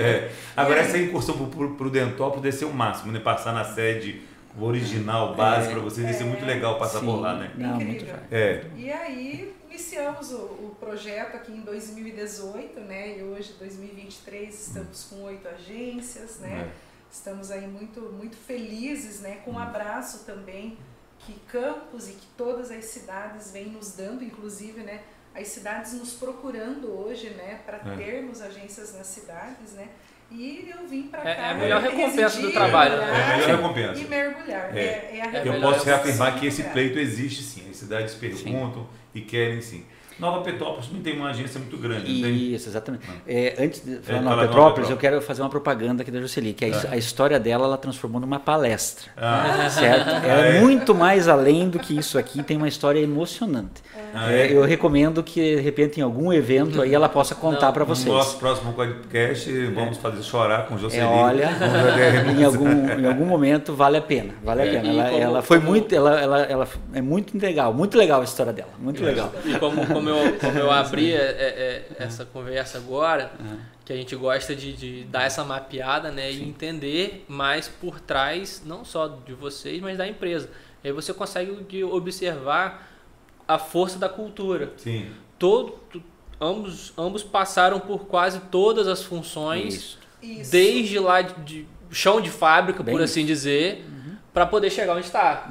[0.00, 0.30] É.
[0.56, 3.20] Agora, essa incursão pro, pro Dentópolis deve ser o máximo, né?
[3.20, 5.70] Passar na sede original, base, É.
[5.72, 7.06] para vocês, deve ser muito legal passar Sim.
[7.06, 7.52] por lá, né?
[7.56, 8.04] Não, muito.
[8.30, 8.64] É.
[8.76, 13.18] E aí iniciamos o, o projeto aqui em 2018, né?
[13.18, 16.70] E hoje, 2023, estamos com oito agências, né?
[17.10, 19.40] Estamos aí muito, muito felizes, né?
[19.44, 20.78] Com um abraço também
[21.20, 25.02] que Campos e que todas as cidades vêm nos dando, inclusive, né?
[25.34, 27.60] As cidades nos procurando hoje, né?
[27.64, 27.96] Para É.
[27.96, 29.88] termos agências nas cidades, né?
[30.34, 31.28] E eu vim para cá.
[31.28, 33.08] É- é a melhor recompensa do residir, trabalho, né?
[33.08, 34.00] É a melhor recompensa.
[34.00, 34.76] E mergulhar.
[34.76, 34.80] É.
[34.80, 37.62] É, é a Eu posso reafirmar que esse pleito existe sim.
[37.70, 39.84] As cidades perguntam e querem sim.
[40.18, 42.54] Nova Petrópolis não tem uma agência muito grande, não tem?
[42.54, 43.04] Isso, exatamente.
[43.26, 46.20] É, antes de falar fala Nova Nova Petrópolis, eu quero fazer uma propaganda aqui da
[46.20, 49.10] Jocely, que a, his- a história dela ela transformou numa palestra.
[49.16, 50.08] Ah, Certo?
[50.10, 50.60] Ah, É é?
[50.60, 53.82] muito mais além do que isso aqui, tem uma história emocionante.
[54.14, 54.52] ah, É, é?
[54.56, 58.06] eu recomendo que, de repente, em algum evento aí ela possa contar para No vocês.
[58.12, 61.02] nosso próximo podcast, vamos fazer chorar com Jocely.
[61.02, 61.48] É, olha,
[62.38, 62.68] em algum,
[63.00, 64.88] em algum momento vale a pena, vale a É, pena.
[64.92, 68.24] Ela, como- ela foi como- muito, ela, ela, ela é muito legal, muito legal a
[68.24, 69.32] história dela, muito legal.
[69.44, 73.32] E como, como, eu, como eu abri é, é, é, essa conversa agora,
[73.84, 78.62] que a gente gosta de, de dar essa mapeada né, e entender mais por trás,
[78.64, 80.50] não só de vocês, mas da empresa.
[80.82, 82.88] E aí você consegue observar
[83.46, 84.72] a força da cultura.
[84.76, 85.10] Sim.
[85.38, 85.78] Todo,
[86.40, 89.98] ambos, ambos passaram por quase todas as funções, Isso.
[90.22, 90.50] Isso.
[90.52, 93.84] desde lá de, de chão de fábrica, Bem por assim dizer,
[94.32, 95.50] para poder chegar onde está.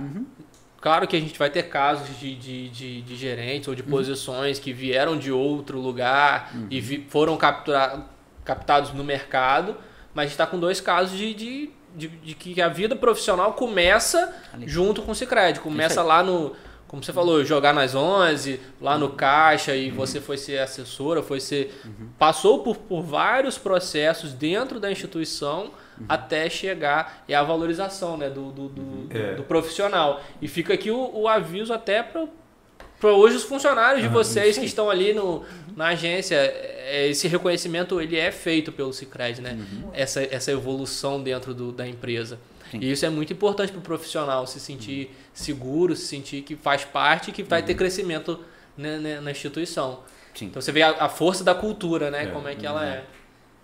[0.81, 4.57] Claro que a gente vai ter casos de, de, de, de gerentes ou de posições
[4.59, 8.03] que vieram de outro lugar e vi- foram captura,
[8.43, 9.77] captados no mercado,
[10.13, 13.53] mas a gente está com dois casos de, de, de, de que a vida profissional
[13.53, 14.67] começa Ali.
[14.67, 15.59] junto com o Cicred.
[15.59, 16.53] Começa lá no,
[16.87, 21.39] como você falou, jogar nas 11, lá no caixa e você foi ser assessora, foi
[21.39, 21.79] ser
[22.17, 25.71] passou por, por vários processos dentro da instituição
[26.07, 29.35] até chegar e a valorização né, do, do, do, É.
[29.35, 30.21] do profissional.
[30.41, 32.27] E fica aqui o, o aviso até para
[33.11, 35.43] hoje os funcionários de Aham, vocês que estão ali no,
[35.75, 36.35] na agência.
[36.35, 39.57] é, Esse reconhecimento ele é feito pelo Cicred, né?
[39.93, 42.37] Essa, essa evolução dentro do, da empresa.
[42.69, 42.79] Sim.
[42.81, 46.85] E isso é muito importante para o profissional se sentir seguro, se sentir que faz
[46.85, 48.39] parte e que vai ter crescimento
[48.77, 49.99] né, né, na instituição.
[50.33, 50.45] Sim.
[50.45, 52.23] Então você vê a, a força da cultura, né?
[52.23, 52.27] É.
[52.27, 53.03] como é que ela é.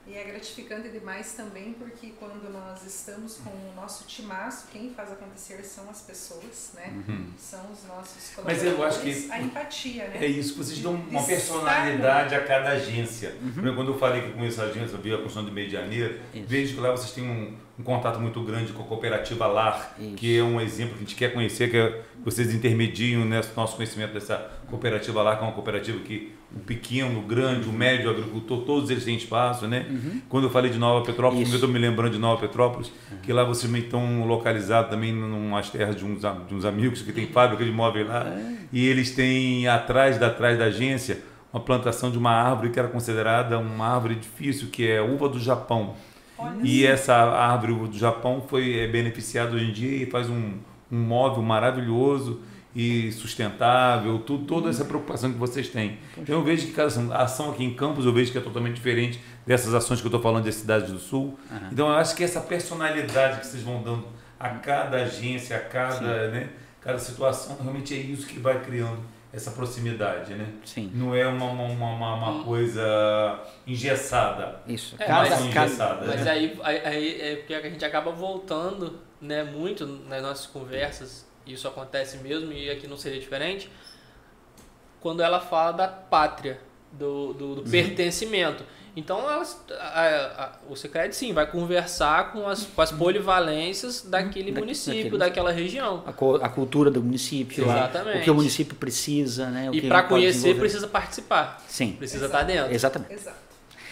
[0.09, 5.11] E é gratificante demais também porque quando nós estamos com o nosso timaço, quem faz
[5.11, 6.93] acontecer são as pessoas, né?
[7.37, 8.43] São os nossos Uhum.
[8.45, 8.73] Mas colaboradores.
[8.79, 10.17] eu acho que- A empatia, né?
[10.21, 13.35] É isso, vocês dão uma personalidade a cada agência.
[13.45, 15.67] Exemplo, Quando eu falei que eu conheço a agência, eu vi a construção de meio
[15.67, 16.45] de janeiro, Isso.
[16.47, 20.15] vejo que lá vocês têm um, um contato muito grande com a cooperativa LAR, Isso.
[20.15, 23.75] que é um exemplo que a gente quer conhecer, que é, vocês intermediam né, nosso
[23.75, 24.37] conhecimento dessa
[24.69, 28.61] cooperativa LAR, que é uma cooperativa que o pequeno, o grande, o médio, o agricultor,
[28.61, 29.85] todos eles têm espaço, né?
[30.29, 31.53] Quando eu falei de Nova Petrópolis, Isso.
[31.53, 32.91] eu estou me lembrando de Nova Petrópolis,
[33.21, 37.27] que lá vocês estão localizados também umas terras de uns, de uns amigos que tem
[37.27, 38.25] fábrica de móveis lá,
[38.71, 41.21] e eles têm atrás da, atrás da agência
[41.51, 45.27] uma plantação de uma árvore que era considerada uma árvore difícil, que é a uva
[45.27, 45.95] do Japão.
[46.37, 46.87] Olha E só.
[46.87, 50.53] essa árvore do Japão foi é, beneficiada hoje em dia e faz um,
[50.91, 52.41] um móvel maravilhoso
[52.75, 55.97] e sustentável, tu, toda essa preocupação que vocês têm.
[56.17, 58.41] Então eu vejo que cada ação- a ação aqui em Campos eu vejo que é
[58.41, 61.37] totalmente diferente dessas ações que eu estou falando das cidades do Sul.
[61.71, 64.05] Então eu acho que essa personalidade que vocês vão dando
[64.39, 66.49] a cada agência, a cada, né,
[66.81, 68.99] cada situação, realmente é isso que vai criando
[69.33, 70.47] essa proximidade, né?
[70.63, 74.61] Sim, Não é uma, uma, uma, uma- coisa engessada.
[74.67, 74.95] isso.
[74.99, 76.05] É, cada, mas- cada- engessada.
[76.07, 76.31] Mas né?
[76.31, 81.67] aí, aí, aí é porque a gente acaba voltando né, muito nas nossas conversas, isso
[81.67, 83.69] acontece mesmo, e aqui não seria diferente,
[84.99, 86.59] quando ela fala da pátria,
[86.91, 87.55] do, do, Uhum.
[87.55, 88.63] do pertencimento.
[88.95, 94.45] Então, elas, a- a- o Secret, sim, vai conversar com as, com as polivalências daquele
[94.51, 96.03] Daqui- município, daquele- daquela região.
[96.07, 98.17] a, co- a cultura do município, Exatamente.
[98.19, 99.69] o que o município precisa, né?
[99.69, 102.41] o E para conhecer, precisa participar, Sim, precisa Exato.
[102.43, 102.73] estar dentro.
[102.73, 103.13] exatamente.
[103.13, 103.37] Exato.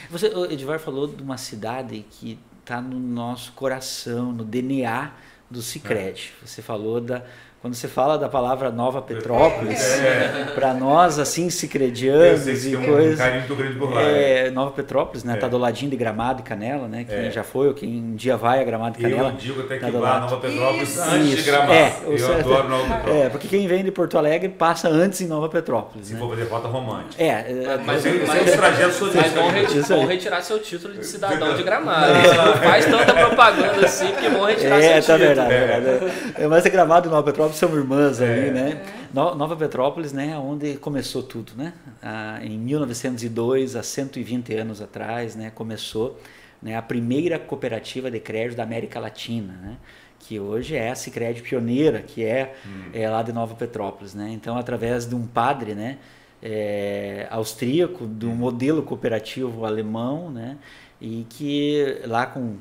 [0.09, 5.11] Você, o Edivar falou de uma cidade que está no nosso coração, no DNA
[5.49, 6.33] do Cicred.
[6.43, 7.23] Você falou da
[7.65, 10.51] quando você fala da palavra Nova Petrópolis, É.
[10.53, 13.17] para nós, assim, Eu cicredianos sei que e um coisas.
[13.17, 14.03] carinho muito grande por lá.
[14.03, 15.33] É, Nova Petrópolis, né?
[15.33, 15.37] É.
[15.37, 17.05] Tá do ladinho de Gramado e Canela, né?
[17.09, 17.31] Quem É.
[17.31, 19.29] já foi ou quem um dia vai a Gramado e Canela.
[19.29, 20.19] Eu digo até que tá do lá.
[20.19, 21.01] Nova Petrópolis Isso.
[21.01, 21.45] antes de Isso.
[21.47, 21.71] Gramado.
[21.73, 23.15] É, eu certo- adoro Nova Petrópolis.
[23.25, 26.19] É, porque quem vem de Porto Alegre passa antes em Nova Petrópolis, Se né?
[26.19, 27.23] for fazer rota romântica.
[27.23, 29.61] É, é, Mas, eu sei mas- os trajetos mas vão, eles.
[29.69, 29.99] reti- Isso aí.
[30.01, 32.13] vão retirar seu título de cidadão de gramado.
[32.13, 35.51] Não faz tanta propaganda assim, porque vão retirar É, seu tá título.
[35.51, 35.55] É.
[35.55, 36.13] é verdade.
[36.37, 38.51] É, Mas é gravado em Nova Petrópolis, são irmãs ali, É.
[38.51, 38.85] né?
[39.13, 41.73] No- Nova Petrópolis, né, onde começou tudo, né?
[42.01, 46.19] Ah, em 1902, há 120 anos atrás, né, começou
[46.61, 49.77] né, a primeira cooperativa de crédito da América Latina, né?
[50.19, 52.55] Que hoje é a Sicredi pioneira, que é,
[52.93, 54.29] é lá de Nova Petrópolis, né?
[54.31, 55.97] Então, através de um padre, né,
[56.41, 60.57] é, austríaco, do modelo cooperativo alemão, né?
[60.99, 62.55] E que lá com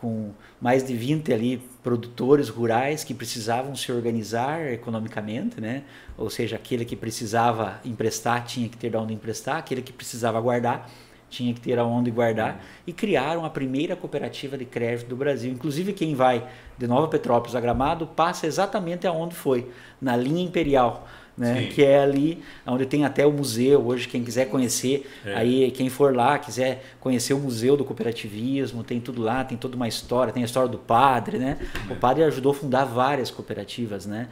[0.00, 0.30] com
[0.60, 5.84] mais de 20 ali produtores rurais que precisavam se organizar economicamente, né?
[6.16, 10.40] Ou seja, aquele que precisava emprestar tinha que ter de onde emprestar, aquele que precisava
[10.40, 10.88] guardar
[11.30, 15.52] tinha que ter aonde guardar e criaram a primeira cooperativa de crédito do Brasil.
[15.52, 19.70] Inclusive quem vai de Nova Petrópolis a Gramado passa exatamente aonde foi,
[20.00, 21.06] na linha imperial.
[21.38, 21.66] Né, Sim.
[21.68, 25.34] que é ali onde tem até o museu hoje quem quiser conhecer É.
[25.36, 29.76] aí quem for lá quiser conhecer o museu do cooperativismo tem tudo lá tem toda
[29.76, 31.56] uma história tem a história do padre né?
[31.88, 34.26] O padre ajudou a fundar várias cooperativas né?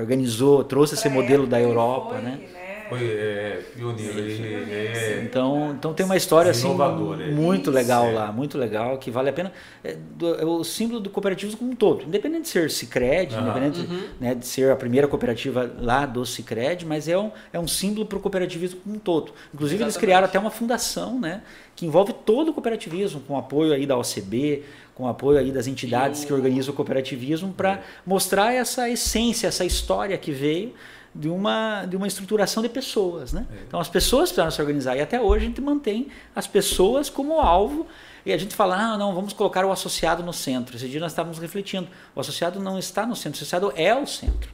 [0.00, 2.40] Organizou trouxe esse Pra modelo da Europa foi, né
[2.90, 4.12] Foi é, pioneiro.
[4.12, 7.26] Sim, ele- pioneiro, é- então, então tem uma história assim né?
[7.32, 8.12] muito Isso, legal é.
[8.12, 9.52] lá, muito legal, que vale a pena.
[9.82, 13.88] É, do- é o símbolo do cooperativismo como um todo, independente de ser Cicred, independente
[14.20, 18.04] né, de ser a primeira cooperativa lá do Cicred, mas é um, é um símbolo
[18.04, 19.32] para o cooperativismo como um todo.
[19.54, 19.98] Inclusive eles Exatamente.
[20.00, 21.42] criaram até uma fundação, né,
[21.76, 24.62] que envolve todo o cooperativismo, com apoio aí da OCB,
[24.94, 27.80] com apoio aí das entidades E o- que organizam o cooperativismo, para É.
[28.04, 30.74] mostrar essa essência, essa história que veio
[31.14, 33.32] de uma, de uma estruturação de pessoas.
[33.32, 33.46] Né?
[33.52, 33.62] É.
[33.66, 37.40] Então as pessoas precisaram se organizar e até hoje a gente mantém as pessoas como
[37.40, 37.86] alvo.
[38.24, 40.76] E a gente fala, ah, não, vamos colocar o associado no centro.
[40.76, 41.88] Esse dia nós estávamos refletindo.
[42.14, 44.50] O associado não está no centro, o associado é o centro.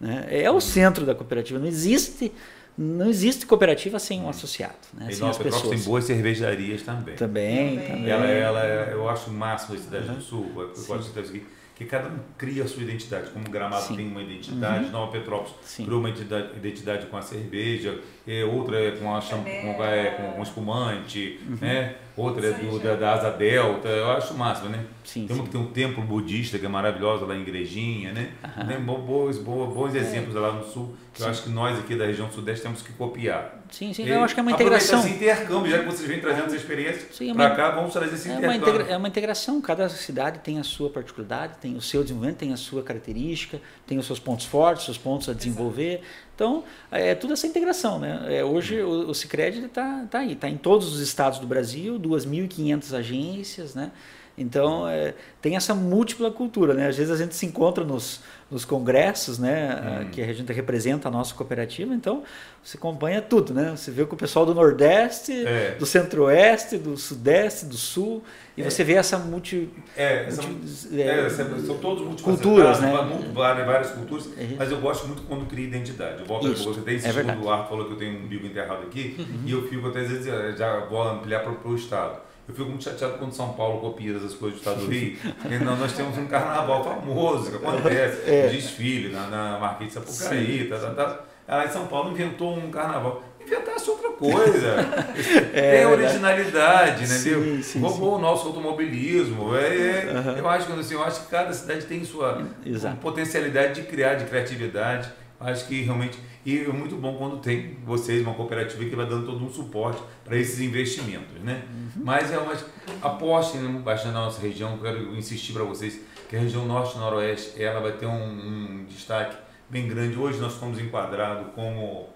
[0.00, 0.26] Né?
[0.30, 1.58] É o centro da cooperativa.
[1.58, 2.32] Não existe,
[2.76, 4.76] não existe cooperativa sem um associado.
[4.94, 5.08] Né?
[5.10, 7.16] E Sem Nova as Petrópolis tem boas cervejarias também.
[7.16, 7.88] Também, Também.
[7.88, 8.08] também.
[8.08, 10.46] Ela, ela, é- eu acho o máximo a cidade do Sul.
[10.56, 11.44] Eu gosto de aqui,
[11.78, 13.30] que cada um cria a sua identidade.
[13.30, 13.96] Como Gramado Sim.
[13.96, 15.84] tem uma identidade, Nova Petrópolis Sim.
[15.84, 19.74] criou uma identidade, identidade com a cerveja, é, outra é com, a cham, Canela.
[19.74, 21.94] com, é, com, com espumante, né?
[22.20, 23.88] Outra é do, da, da Asa Delta.
[23.88, 24.84] Eu acho o máximo, né?
[25.04, 25.50] Sim, tem uma sim.
[25.50, 28.30] que tem um templo budista que é maravilhosa lá em Igrejinha, né?
[28.66, 31.30] Tem bo- bons, bo- bons exemplos lá no Sul que eu Sim.
[31.32, 33.58] acho que nós aqui da região Sudeste temos que copiar.
[33.70, 34.04] Sim, sim.
[34.04, 35.00] E Eu acho que é uma integração.
[35.00, 38.14] esse intercâmbio, já que vocês vêm trazendo essa experiência é para uma- cá, vamos trazer
[38.14, 38.68] esse É uma, intercâmbio.
[38.74, 42.52] integra- é uma integração, cada cidade tem a sua particularidade, tem o seu desenvolvimento, tem
[42.52, 46.02] a sua característica, tem os seus pontos fortes, seus pontos a desenvolver.
[46.38, 47.98] Então, é tudo essa integração.
[47.98, 48.38] Né?
[48.38, 51.98] É, hoje o, o Cicred está tá aí, está em todos os estados do Brasil,
[51.98, 53.90] 2.500 agências, né?
[54.36, 56.86] Então, é, tem essa múltipla cultura, né?
[56.86, 58.20] Às vezes a gente se encontra nos,
[58.50, 60.00] nos congressos, né?
[60.06, 60.08] Hum.
[60.10, 62.22] Que a gente representa a nossa cooperativa, então
[62.64, 63.74] você acompanha tudo, né?
[63.76, 65.76] Você vê que o pessoal do Nordeste, É.
[65.78, 68.24] do Centro-Oeste, do Sudeste, do Sul,
[68.56, 68.70] e É.
[68.70, 69.68] você vê essa multi...
[69.94, 72.90] É, são, multi- é, é, são todos culturas, né?
[73.02, 76.20] muito- várias, culturas, É mas eu gosto muito quando cria identidade.
[76.20, 77.38] Eu volto Isso, a você até é insistiu verdade.
[77.38, 80.00] quando o Arthur falou que eu tenho um umbigo enterrado aqui, e eu fico até
[80.00, 82.27] às vezes, eh, já vou ampliar para o Estado.
[82.48, 85.18] Eu fico muito chateado quando São Paulo copia essas coisas do Estado do Rio.
[85.64, 88.48] Não, nós temos um carnaval famoso que acontece, É.
[88.48, 91.20] desfile na, na Marquês de Sapucaí, tá, tá, tá.
[91.46, 93.22] Aí São Paulo inventou um carnaval.
[93.40, 94.76] Inventasse outra coisa.
[95.52, 97.06] Tem originalidade, né?
[97.06, 97.62] Sim, entendeu?
[97.62, 99.54] sim, Roubou o nosso automobilismo.
[99.56, 102.96] É, é- Eu acho que assim, eu acho que cada cidade tem sua Exato.
[102.98, 105.10] potencialidade de criar, de criatividade.
[105.40, 106.18] Acho que realmente.
[106.44, 110.02] E é muito bom quando tem vocês, uma cooperativa que vai dando todo um suporte
[110.24, 111.40] para esses investimentos.
[111.42, 111.62] Né?
[111.70, 112.02] Uhum.
[112.04, 112.64] Mas realmente
[113.02, 114.72] apostem bastante na nossa região.
[114.72, 118.12] Eu Quero insistir para vocês que a região norte e noroeste ela vai ter um,
[118.12, 119.36] um destaque
[119.70, 120.18] bem grande.
[120.18, 122.08] Hoje nós fomos enquadrados como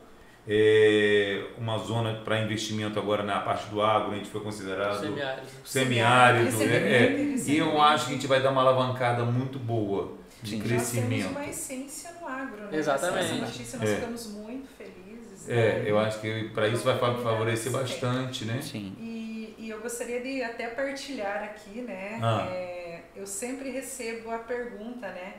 [0.48, 5.46] é, uma zona para investimento agora na parte do agro, a gente foi considerado Semiárido.
[5.64, 6.48] semiárido.
[6.48, 6.72] Esse é né?
[6.72, 7.04] muito É.
[7.22, 7.50] interessante.
[7.52, 10.59] E eu acho que a gente vai dar uma alavancada muito boa de Sim.
[10.59, 11.30] Nós temos crescimento.
[11.30, 12.76] uma essência no agro, né?
[12.76, 13.24] Exatamente.
[13.24, 13.95] Essa notícia nós É.
[13.97, 15.49] ficamos muito felizes.
[15.49, 15.84] É, né?
[15.90, 18.61] eu acho que para isso vai fa- favorecer bastante, né?
[18.61, 18.95] Sim.
[18.99, 22.18] E, e eu gostaria de até partilhar aqui, né?
[22.22, 22.47] Ah.
[22.51, 25.34] É, eu sempre recebo a pergunta, né?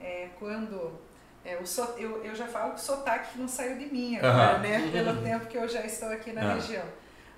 [0.00, 0.98] É, quando.
[1.44, 4.54] é, o so, eu, eu já falo que o sotaque não saiu de mim agora,
[4.54, 4.58] Aham.
[4.60, 4.88] né?
[4.92, 6.54] Pelo tempo que eu já estou aqui na Ah.
[6.54, 6.84] região.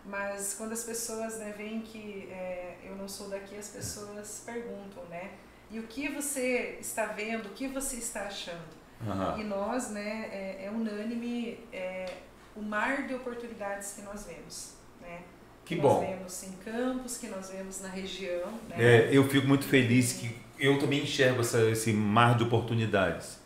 [0.04, 5.02] Mas quando as pessoas né, veem que é, eu não sou daqui, as pessoas perguntam,
[5.10, 5.30] né?
[5.70, 8.76] E o que você está vendo, o que você está achando?
[9.06, 9.38] Aham.
[9.38, 12.06] E nós, né, é, é unânime é,
[12.54, 15.18] o mar de oportunidades que nós vemos, né?
[15.64, 16.00] Que nós bom.
[16.00, 18.76] vemos em campos, que nós vemos na região, né?
[18.78, 23.38] É, eu fico muito feliz que eu também enxergo essa- esse mar de oportunidades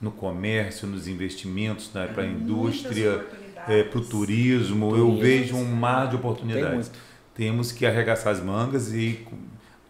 [0.00, 3.88] no comércio, nos investimentos, né, para a indústria, oportunidades.
[3.90, 4.86] para o turismo.
[4.96, 5.20] Eu Turismo.
[5.20, 6.90] vejo um mar de oportunidades.
[7.34, 9.26] Temos que arregaçar as mangas e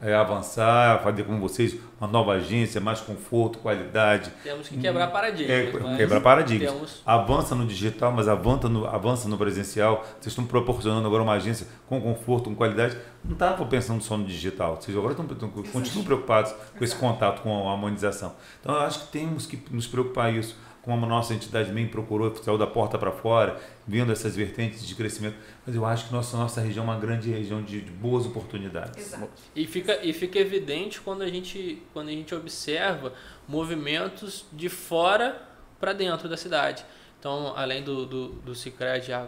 [0.05, 5.50] é, avançar, fazer como vocês, uma nova agência, mais conforto, qualidade, Temos que quebrar paradigmas.
[5.50, 6.70] é, mas quebrar paradigmas.
[6.72, 10.05] Temos, Avança no digital, mas avança no, avança no presencial.
[10.20, 12.96] Vocês estão proporcionando agora uma agência com conforto, com qualidade.
[13.24, 14.76] Não estavam pensando só no digital.
[14.80, 18.34] Vocês agora estão, estão- continuam preocupados com esse contato com a harmonização.
[18.61, 20.55] Então, eu acho que temos que nos preocupar isso.
[20.85, 23.59] Como a nossa entidade bem procurou, saiu da porta para fora,
[23.89, 25.37] vendo essas vertentes de crescimento.
[25.66, 28.99] Mas eu acho que nossa, nossa região é uma grande região de, de boas oportunidades.
[29.14, 29.30] Exato.
[29.57, 33.14] E fica, e fica evidente quando a gente, quando a gente observa
[33.49, 35.41] movimentos de fora
[35.80, 36.85] para dentro da cidade.
[37.18, 39.26] Então, além do, do, do Cicred a-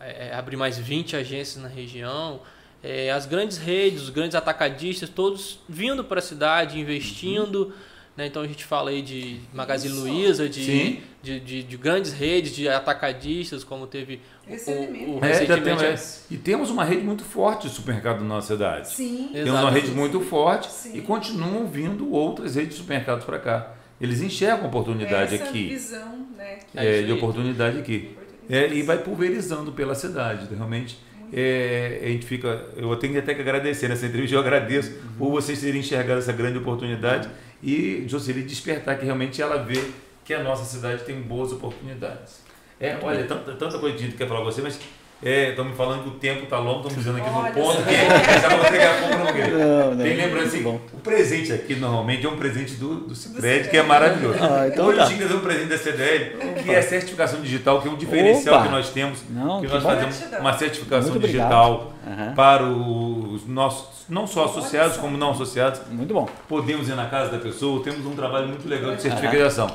[0.00, 2.40] é, abrir mais 20 agências na região,
[2.82, 7.72] é, as grandes redes, os grandes atacadistas, todos vindo para a cidade, investindo.
[8.18, 8.26] Né?
[8.26, 10.02] Então, a gente fala aí de Magazine Isso.
[10.02, 15.04] Luiza, de, de, de, de grandes redes, de atacadistas, como teve o, Recentemente.
[15.04, 15.78] o, o É, recentemente.
[15.84, 18.88] temos- e temos uma rede muito forte de supermercado na nossa cidade.
[18.88, 19.28] Sim.
[19.32, 19.72] Tem uma Exato.
[19.72, 20.98] rede muito forte Sim.
[20.98, 23.74] e continuam vindo outras redes de supermercados para cá.
[24.00, 26.58] Eles enxergam oportunidade Essa aqui, visão, né?
[26.72, 28.16] que É é, isso de oportunidade aqui.
[28.50, 30.52] É, e vai pulverizando pela cidade.
[30.52, 30.98] Realmente,
[31.32, 32.64] é, a gente fica.
[32.76, 34.34] Eu tenho até que agradecer nessa entrevista.
[34.34, 37.28] Eu agradeço por vocês terem enxergado essa grande oportunidade
[37.62, 39.82] e Jocely despertar que realmente ela vê
[40.24, 42.42] que a nossa cidade tem boas oportunidades.
[42.80, 44.78] É, olha, tanta, tanta coisa que a gente quer falar com você, mas
[45.22, 47.82] estão me falando que o tempo está longo, estão me dizendo aqui Olha no ponto
[47.82, 49.58] que já vou pegar a compra no.
[49.58, 50.04] Não, não.
[50.04, 53.82] Tem lembrando assim, o presente aqui normalmente é um presente do, do Cicred, que é
[53.82, 54.38] maravilhoso.
[54.40, 55.06] Ah, então Hoje tá.
[55.06, 58.66] tinha um presente da CDL, que é a certificação digital, que é um diferencial Opa.
[58.66, 59.88] que nós temos, Não, que que nós bom.
[59.88, 61.92] fazemos uma certificação digital
[62.36, 65.80] para os nossos, não só associados, como não associados.
[65.90, 66.28] Muito bom.
[66.48, 69.68] Podemos ir na casa da pessoa, temos um trabalho muito legal de certificação.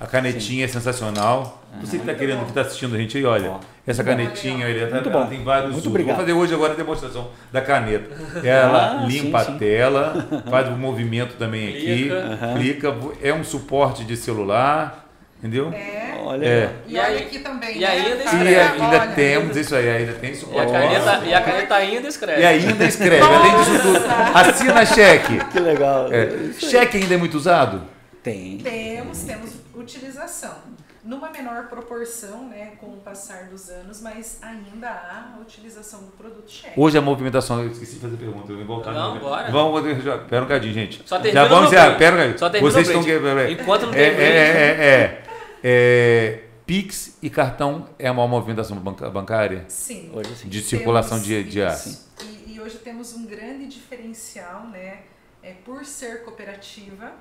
[0.00, 1.63] A canetinha é sensacional.
[1.80, 3.50] Você que está querendo, que está assistindo a gente aí, olha.
[3.50, 3.60] Ó.
[3.86, 5.26] Essa canetinha, ele Muito ela bom.
[5.28, 5.86] tem vários Muito usos.
[5.88, 6.16] obrigado.
[6.16, 8.10] Vou fazer hoje agora a demonstração da caneta.
[8.42, 9.54] Ela Ah, limpa sim, sim.
[9.56, 12.38] a tela, faz o movimento também aqui, Clica.
[12.56, 15.06] clica, é um suporte de celular,
[15.38, 15.70] entendeu?
[15.72, 16.14] É.
[16.24, 16.46] Olha.
[16.46, 16.70] É.
[16.86, 17.76] E, E olha aí- aqui também.
[17.76, 17.86] e né?
[17.86, 20.72] ainda E escreve, ainda olha, temos isso aí, ainda tem E a suporte.
[20.72, 22.40] caneta, e a caneta ainda escreve.
[22.40, 23.98] E ainda escreve, além disso tudo,
[24.34, 25.44] assina cheque.
[25.52, 26.08] Que legal.
[26.10, 27.82] É, cheque ainda é muito usado?
[28.22, 28.56] Tem.
[28.56, 30.54] Temos, temos utilização.
[31.04, 36.12] Numa menor proporção, né, com o passar dos anos, mas ainda há a utilização do
[36.12, 36.80] produto cheque.
[36.80, 38.92] Hoje a movimentação, eu esqueci de fazer pergunta, eu vou voltar.
[38.92, 39.50] Não, no- bora.
[39.52, 41.02] Vamos, já, pera um cadinho, gente.
[41.04, 41.98] Só termina já vamos break.
[41.98, 42.38] pera um cadinho.
[42.38, 43.02] Só Vocês estão...
[43.50, 45.24] Enquanto não é, tem é, é, é,
[45.62, 49.66] é, Pix e cartão é a maior movimentação bancária?
[49.68, 50.10] Sim.
[50.14, 50.48] Hoje sim.
[50.48, 51.78] De circulação de, Temos de ar.
[52.22, 55.00] E, e hoje temos um grande diferencial, né?
[55.42, 57.12] É, por ser cooperativa.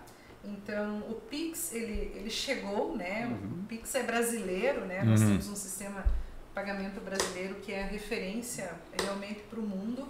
[0.44, 3.32] Então, o Pix, ele, ele chegou, né?
[3.62, 5.02] O Pix é brasileiro, né?
[5.04, 5.28] Nós Uhum.
[5.30, 6.10] temos um sistema de
[6.54, 8.72] pagamento brasileiro que é a referência
[9.02, 10.08] realmente para o mundo.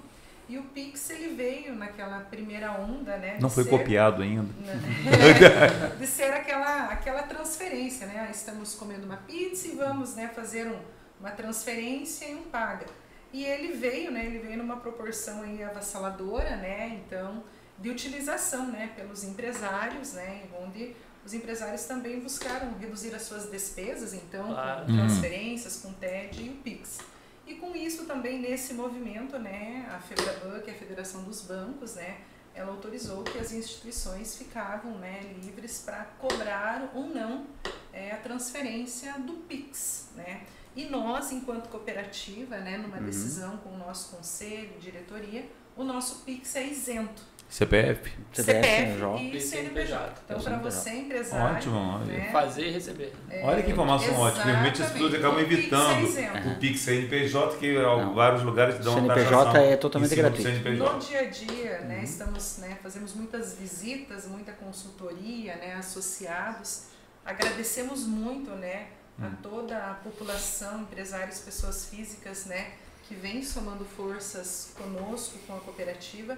[0.50, 3.38] E o Pix, ele veio naquela primeira onda, né?
[3.40, 4.42] Não foi ser- copiado ainda.
[4.60, 4.74] né?
[6.00, 8.26] de ser aquela, aquela transferência, né?
[8.28, 10.80] Ah, Estamos comendo uma pizza e vamos né, fazer um,
[11.20, 12.88] uma transferência e um paga.
[13.32, 14.26] E ele veio, né?
[14.26, 17.00] Ele veio numa proporção aí avassaladora, né?
[17.06, 17.44] Então,
[17.80, 18.92] de utilização, né?
[18.96, 20.44] Pelos empresários, né?
[20.62, 20.96] Onde
[21.26, 24.86] os empresários também buscaram reduzir as suas despesas, então, Claro.
[24.86, 24.98] com Uhum.
[24.98, 27.00] transferências, com TED e o Pix.
[27.48, 31.96] E com isso também nesse movimento, né, a FEBRABAN, que é a Federação dos Bancos,
[31.96, 32.18] né,
[32.56, 37.46] ela autorizou que as instituições ficavam né, livres para cobrar ou não
[37.92, 40.10] é, a transferência do PIX.
[40.16, 40.44] Né?
[40.76, 43.06] E nós, enquanto cooperativa, né, numa Uhum.
[43.06, 47.22] decisão com o nosso conselho, diretoria, o nosso PIX é isento.
[47.54, 48.10] CPF?
[48.34, 50.14] CPF, CPF e E CNPJ.
[50.26, 53.14] Então, É para você, empresário, Ótimo, né, Fazer e receber.
[53.30, 54.44] é, Olha que informação ótima.
[54.46, 55.70] Realmente as pessoas acabam exatamente.
[55.70, 58.16] O Pix é evitando o Pix CNPJ, que em Não.
[58.16, 60.50] vários lugares dão uma CNPJ é totalmente gratuito.
[60.50, 60.94] CNPJ.
[60.94, 66.86] No dia a dia, né, estamos, né, fazemos muitas visitas, muita consultoria, né, associados.
[67.24, 68.88] Agradecemos muito, né,
[69.22, 72.72] a toda a população, empresários, pessoas físicas, né,
[73.08, 76.36] que vem somando forças conosco, com a cooperativa,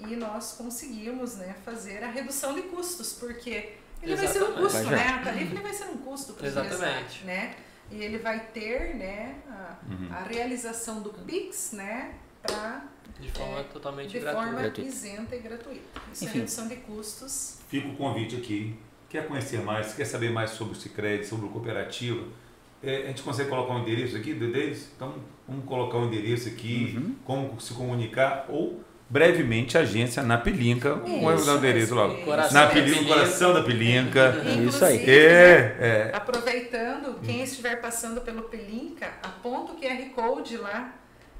[0.00, 4.62] e nós conseguimos, né, fazer a redução de custos, porque ele vai ser um Exatamente.
[4.62, 7.24] custo, Vai né, a tarifa ele vai ser um custo para o Exatamente.
[7.24, 7.56] né,
[7.90, 10.08] e ele vai ter, né, a, Uhum.
[10.12, 12.84] a realização do Pix, né, para
[13.20, 14.46] De forma É, totalmente de gratuita.
[14.46, 14.88] forma Gratuito.
[14.88, 16.00] isenta e gratuita.
[16.12, 16.36] Isso Enfim.
[16.36, 17.58] é redução de custos.
[17.68, 18.78] Fica o convite aqui
[19.08, 22.24] quer conhecer mais, quer saber mais sobre o Cicred, sobre o Cooperativa,
[22.82, 24.90] é, a gente consegue colocar um endereço aqui deles?
[24.94, 25.14] Então,
[25.48, 27.14] vamos colocar um endereço aqui, Uhum.
[27.24, 32.22] como se comunicar, ou brevemente a agência na Pelinca, vamos dar o endereço logo.
[32.24, 33.14] Coração Na da Pelinca, Pelinca.
[33.14, 34.34] coração da Pelinca.
[34.68, 35.08] Isso aí.
[35.08, 36.10] É, é.
[36.14, 40.92] Aproveitando, quem estiver passando pelo Pelinca, aponta o QR Code lá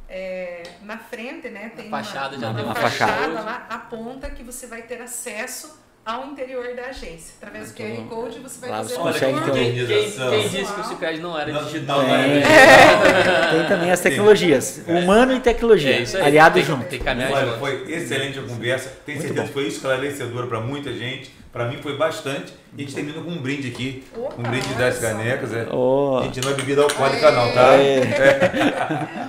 [0.08, 1.70] é, na frente, né?
[1.76, 3.40] Tem Na fachada uma, já uma tem uma fachada, fachada.
[3.40, 7.34] lá, aponta que você vai ter acesso ao interior da agência.
[7.36, 9.82] Através do Então, QR Code você vai lá fazer você um consegue ter Quem, quem,
[9.82, 10.30] Organização.
[10.30, 12.00] quem disse que o Cicred não era Não, digital?
[12.02, 12.26] não, né?
[12.40, 16.22] não, Tem, tem também as tecnologias, humano e tecnologia, É isso aí.
[16.24, 16.88] aliados tem, juntos.
[16.88, 17.58] Tem caminhar Olha, junto.
[17.58, 18.90] foi excelente a conversa.
[19.04, 21.36] Tenho certeza que foi esclarecedora para muita gente.
[21.52, 22.52] Para mim foi bastante.
[22.76, 24.04] E a gente termina com um brinde aqui.
[24.16, 25.52] Opa, um brinde das canecas.
[25.52, 25.66] É.
[25.70, 26.20] Oh.
[26.24, 27.74] Gente, não é bebida alcoólica não, tá?
[27.74, 29.28] É.